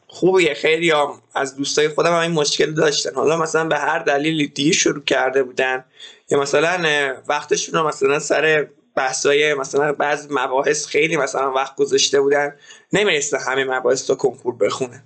خوبیه. 0.08 0.54
خیلی 0.54 0.92
هم 0.92 1.22
از 1.36 1.56
دوستای 1.56 1.90
خودم 1.90 2.14
هم 2.14 2.20
این 2.20 2.32
مشکل 2.32 2.74
داشتن. 2.74 3.16
حالا 3.16 3.38
مثلا 3.38 3.66
به 3.68 3.78
هر 3.78 4.00
دلیلی 4.00 4.48
دیگه 4.48 4.72
شروع 4.72 5.04
کرده 5.04 5.44
بودن 5.44 5.86
یا 6.30 6.40
مثلا 6.40 7.16
وقتشون 7.28 7.80
رو 7.80 7.88
مثلا 7.88 8.20
سر 8.20 8.68
بحثای 8.96 9.54
مثلا 9.54 9.94
بعض 9.94 10.28
مباحث 10.30 10.86
خیلی 10.86 11.18
مثلا 11.18 11.52
وقت 11.52 11.76
گذاشته 11.76 12.22
بودن 12.22 12.56
نمی‌رسه 12.94 13.38
همه 13.38 13.64
مباحث 13.64 14.08
تا 14.08 14.16
کنکور 14.16 14.56
بخونه 14.56 15.04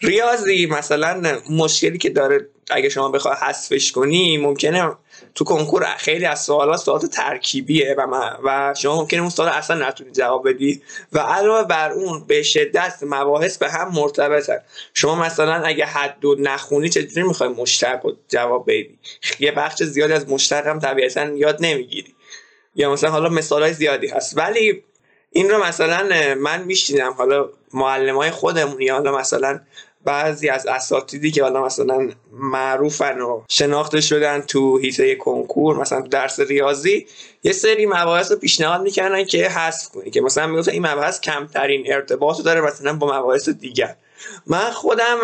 ریاضی 0.00 0.66
مثلا 0.66 1.40
مشکلی 1.50 1.98
که 1.98 2.10
داره 2.10 2.48
اگه 2.70 2.88
شما 2.88 3.08
بخوای 3.08 3.34
حذفش 3.42 3.92
کنی 3.92 4.38
ممکنه 4.38 4.92
تو 5.34 5.44
کنکور 5.44 5.94
خیلی 5.98 6.24
از 6.24 6.42
سوالات 6.44 6.80
سوالات 6.80 7.06
ترکیبیه 7.06 7.94
و, 7.98 8.30
و 8.44 8.74
شما 8.74 8.96
ممکنه 8.96 9.20
اون 9.20 9.30
سوال 9.30 9.48
اصلا 9.48 9.88
نتونی 9.88 10.10
جواب 10.10 10.48
بدی 10.48 10.82
و 11.12 11.18
علاوه 11.18 11.64
بر 11.64 11.92
اون 11.92 12.24
به 12.26 12.42
شدت 12.42 12.98
مباحث 13.02 13.58
به 13.58 13.70
هم 13.70 13.88
مرتبطن. 13.94 14.58
شما 14.94 15.14
مثلا 15.14 15.54
اگه 15.54 15.86
حد 15.86 16.24
و 16.24 16.36
نخونی 16.38 16.88
چجوری 16.88 17.28
می‌خوای 17.28 17.48
مشتق 17.48 18.00
جواب 18.28 18.64
بدی؟ 18.66 18.98
یه 19.38 19.52
بخش 19.52 19.82
زیادی 19.82 20.12
از 20.12 20.28
مشتق 20.28 20.66
هم 20.66 20.78
طبیعتا 20.78 21.24
یاد 21.24 21.56
نمی‌گیری. 21.60 22.14
یا 22.74 22.92
مثلا 22.92 23.10
حالا 23.10 23.28
مثال 23.28 23.62
های 23.62 23.72
زیادی 23.72 24.06
هست. 24.06 24.38
ولی 24.38 24.84
این 25.30 25.50
رو 25.50 25.64
مثلا 25.64 26.34
من 26.34 26.62
میشینم 26.62 27.12
حالا 27.12 27.48
معلم 27.74 28.16
های 28.16 28.30
خودمون 28.30 28.82
یا 28.82 28.94
حالا 28.94 29.18
مثلا 29.18 29.60
بعضی 30.08 30.48
از 30.48 30.66
اساتیدی 30.66 31.30
که 31.30 31.42
حالا 31.42 31.64
مثلا 31.64 32.10
معروفن 32.32 33.20
و 33.20 33.42
شناخته 33.48 34.00
شدن 34.00 34.40
تو 34.40 34.78
هیته 34.78 35.14
کنکور 35.14 35.80
مثلا 35.80 36.00
تو 36.00 36.08
درس 36.08 36.40
ریاضی 36.40 37.06
یه 37.42 37.52
سری 37.52 37.86
مباحث 37.86 38.30
رو 38.30 38.38
پیشنهاد 38.38 38.82
می‌کنن 38.82 39.24
که 39.24 39.48
حذف 39.48 39.88
کنی 39.88 40.10
که 40.10 40.20
مثلا 40.20 40.46
می‌گفتن 40.46 40.72
این 40.72 40.86
مبحث 40.86 41.20
کمترین 41.20 41.92
ارتباط 41.92 42.42
داره 42.42 42.60
مثلا 42.60 42.92
با 42.92 43.18
مباحث 43.18 43.48
دیگر. 43.48 43.96
من 44.46 44.70
خودم 44.70 45.18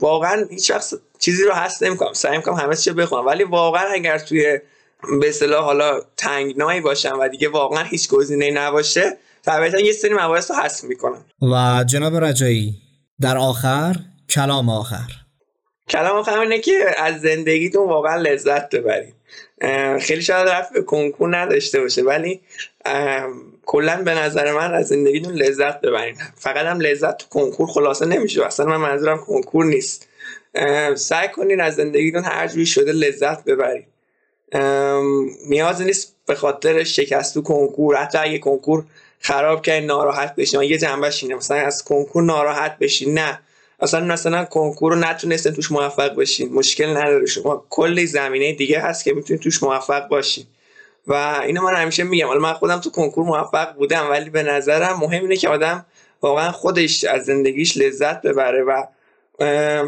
واقعا 0.00 0.46
هیچ 0.50 0.70
وقت 0.70 0.94
چیزی 1.18 1.44
رو 1.44 1.52
حذف 1.52 1.82
نمی‌کنم 1.82 2.12
سعی 2.12 2.36
می‌کنم 2.36 2.54
همه 2.54 2.76
چی 2.76 2.92
بخونم 2.92 3.26
ولی 3.26 3.44
واقعا 3.44 3.84
اگر 3.94 4.18
توی 4.18 4.58
به 5.20 5.28
اصطلاح 5.28 5.64
حالا 5.64 6.00
تنگنایی 6.16 6.80
باشم 6.80 7.18
و 7.20 7.28
دیگه 7.28 7.48
واقعا 7.48 7.82
هیچ 7.82 8.08
گزینه‌ای 8.08 8.50
نباشه 8.50 9.16
طبیعتا 9.42 9.80
یه 9.80 9.92
سری 9.92 10.14
مباحث 10.14 10.50
رو 10.50 10.56
حذف 10.56 10.84
می‌کنم. 10.84 11.24
و 11.42 11.84
جناب 11.84 12.16
رجایی 12.16 12.74
در 13.20 13.38
آخر 13.38 13.96
کلام 14.30 14.68
آخر. 14.68 15.10
کلام 15.88 16.16
آخر 16.16 16.38
اینه 16.38 16.58
که 16.58 16.94
از 16.98 17.20
زندگیتون 17.20 17.88
واقعا 17.88 18.16
لذت 18.16 18.70
ببرید. 18.74 19.14
خیلی 20.00 20.22
شاید 20.22 20.48
رفت 20.48 20.72
به 20.72 20.82
کنکور 20.82 21.36
نداشته 21.36 21.80
باشه 21.80 22.02
ولی 22.02 22.40
کلا 23.66 24.02
به 24.02 24.14
نظر 24.14 24.52
من 24.52 24.74
از 24.74 24.88
زندگیتون 24.88 25.34
لذت 25.34 25.80
ببرید. 25.80 26.16
فقط 26.34 26.66
هم 26.66 26.80
لذت 26.80 27.16
تو 27.16 27.26
کنکور 27.30 27.66
خلاصه 27.66 28.06
نمیشه 28.06 28.46
اصلا 28.46 28.66
من 28.66 28.76
منظورم 28.76 29.18
کنکور 29.18 29.64
نیست. 29.64 30.08
سعی 30.94 31.28
کنین 31.28 31.60
از 31.60 31.74
زندگیتون 31.74 32.24
هر 32.24 32.48
جوری 32.48 32.66
شده 32.66 32.92
لذت 32.92 33.44
ببرید. 33.44 33.86
نیاز 35.48 35.82
نیست 35.82 36.16
به 36.26 36.34
خاطر 36.34 36.84
شکست 36.84 37.34
تو 37.34 37.42
کنکور 37.42 37.96
حتی 37.96 38.18
اگه 38.18 38.38
کنکور 38.38 38.84
خراب 39.20 39.62
کرد 39.62 39.84
ناراحت 39.84 40.34
بشین 40.34 40.62
یه 40.62 40.78
جنبش 40.78 41.22
اینه 41.22 41.34
مثلا 41.34 41.56
از 41.56 41.84
کنکور 41.84 42.22
ناراحت 42.22 42.78
بشین 42.78 43.18
نه. 43.18 43.40
اصلا 43.80 44.04
مثلا 44.04 44.44
کنکور 44.44 44.92
رو 44.92 44.98
نتونستن 44.98 45.50
توش 45.50 45.72
موفق 45.72 46.14
بشین 46.14 46.52
مشکل 46.52 46.96
نداره. 46.96 47.26
شما 47.26 47.66
کلی 47.70 48.06
زمینه 48.06 48.52
دیگه 48.52 48.80
هست 48.80 49.04
که 49.04 49.12
می‌تونید 49.12 49.42
توش 49.42 49.62
موفق 49.62 50.08
باشین 50.08 50.44
و 51.06 51.14
اینو 51.44 51.62
من 51.62 51.74
همیشه 51.74 52.04
میگم. 52.04 52.26
حالا 52.26 52.40
من 52.40 52.52
خودم 52.52 52.80
تو 52.80 52.90
کنکور 52.90 53.24
موفق 53.24 53.74
بودم 53.74 54.10
ولی 54.10 54.30
به 54.30 54.42
نظرم 54.42 54.96
مهم 55.00 55.22
اینه 55.22 55.36
که 55.36 55.48
آدم 55.48 55.86
واقعا 56.22 56.52
خودش 56.52 57.04
از 57.04 57.24
زندگیش 57.24 57.76
لذت 57.76 58.22
ببره 58.22 58.62
و 58.62 58.84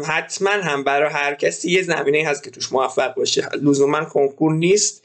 حتما 0.03 0.49
هم 0.49 0.83
برای 0.83 1.09
هر 1.09 1.35
کسی 1.35 1.71
یه 1.71 1.83
زمینه 1.83 2.27
هست 2.27 2.43
که 2.43 2.51
توش 2.51 2.71
موفق 2.71 3.13
باشه. 3.15 3.49
لزوما 3.61 4.05
کنکور 4.05 4.53
نیست. 4.53 5.03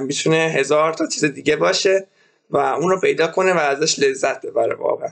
می‌تونه 0.00 0.36
هزار 0.36 0.92
تا 0.92 1.06
چیز 1.06 1.24
دیگه 1.24 1.56
باشه 1.56 2.06
و 2.50 2.56
اون 2.56 2.90
رو 2.90 3.00
پیدا 3.00 3.26
کنه 3.26 3.52
و 3.52 3.58
ازش 3.58 3.98
لذت 3.98 4.46
ببره 4.46 4.74
واقعا. 4.74 5.10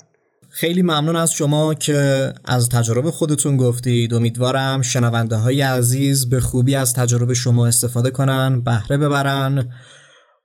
خیلی 0.52 0.82
ممنون 0.82 1.16
از 1.16 1.32
شما 1.32 1.74
که 1.74 2.32
از 2.44 2.68
تجربه 2.68 3.10
خودتون 3.10 3.56
گفتید. 3.56 4.14
امیدوارم 4.14 4.82
شنونده 4.82 5.36
های 5.36 5.62
عزیز 5.62 6.30
به 6.30 6.40
خوبی 6.40 6.74
از 6.74 6.94
تجربه 6.94 7.34
شما 7.34 7.66
استفاده 7.66 8.10
کنن 8.10 8.60
بهره 8.60 8.96
ببرن. 8.96 9.72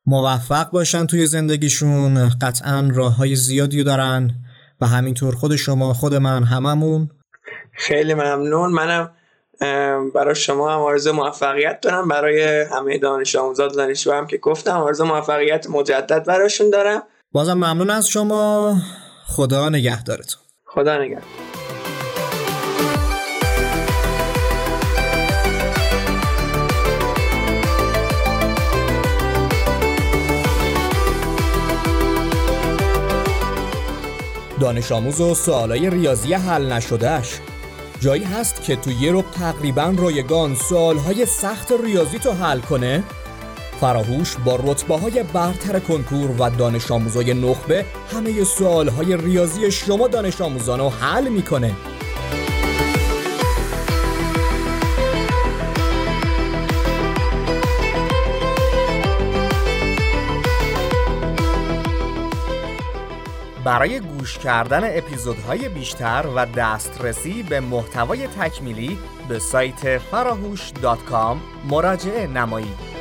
موفق 0.05 0.71
باشن 0.71 1.05
توی 1.05 1.25
زندگیشون 1.25 2.29
قطعا 2.41 2.91
راه 2.93 3.15
های 3.15 3.35
زیادی 3.35 3.83
دارن 3.83 4.31
و 4.81 4.87
همینطور 4.87 5.35
خود 5.35 5.55
شما 5.55 5.93
خود 5.93 6.13
من 6.13 6.43
هممون. 6.43 7.09
خیلی 7.73 8.13
ممنون. 8.13 8.71
منم 8.71 9.11
برای 10.15 10.35
شما 10.35 10.73
هم 10.73 10.79
آرزو 10.79 11.13
موفقیت 11.13 11.81
دارم. 11.81 12.07
برای 12.07 12.61
همه 12.61 12.97
دانش 12.97 13.35
آموزاد 13.35 13.75
دانشجو 13.75 14.11
هم 14.11 14.27
که 14.27 14.37
گفتم 14.37 14.77
آرزو 14.77 15.05
موفقیت 15.05 15.69
مجدد 15.69 16.25
براشون 16.25 16.69
دارم. 16.69 17.03
بازم 17.31 17.53
ممنون 17.53 17.89
از 17.89 18.07
شما. 18.07 18.75
خدا 19.27 19.69
نگهدارتون. 19.69 20.41
خدا 20.65 20.97
نگهدار. 20.97 21.23
دانش 34.59 34.91
آموز 34.91 35.21
و 35.21 35.35
سوالای 35.35 35.89
ریاضی 35.89 36.33
حل 36.33 36.71
نشدهش 36.71 37.39
جایی 37.99 38.23
هست 38.23 38.63
که 38.63 38.75
تو 38.75 38.91
یه 38.91 39.11
رو 39.11 39.21
تقریبا 39.21 39.93
رایگان 39.97 40.55
سوالهای 40.55 41.25
سخت 41.25 41.71
ریاضی 41.83 42.19
تو 42.19 42.31
حل 42.31 42.59
کنه؟ 42.59 43.03
فراهوش 43.81 44.35
با 44.45 44.55
رتبه 44.55 44.97
های 44.97 45.23
برتر 45.23 45.79
کنکور 45.79 46.31
و 46.41 46.49
دانش 46.49 46.91
آموزای 46.91 47.33
نخبه 47.33 47.85
همه 48.13 48.43
سوال 48.43 48.87
های 48.87 49.17
ریاضی 49.17 49.71
شما 49.71 50.07
دانش 50.07 50.41
آموزان 50.41 50.79
رو 50.79 50.89
حل 50.89 51.27
می‌کنه 51.29 51.75
برای 63.65 63.99
گوش 63.99 64.37
کردن 64.37 64.97
اپیزودهای 64.97 65.69
بیشتر 65.69 66.25
و 66.35 66.45
دسترسی 66.45 67.43
به 67.43 67.59
محتوای 67.59 68.27
تکمیلی 68.27 68.97
به 69.29 69.39
سایت 69.39 69.97
فراهوش 69.97 70.71
مراجعه 71.69 72.27
نمایید. 72.27 72.94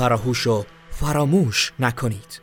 فراهوش 0.00 0.46
و 0.46 0.64
فراموش 0.90 1.72
نکنید. 1.78 2.40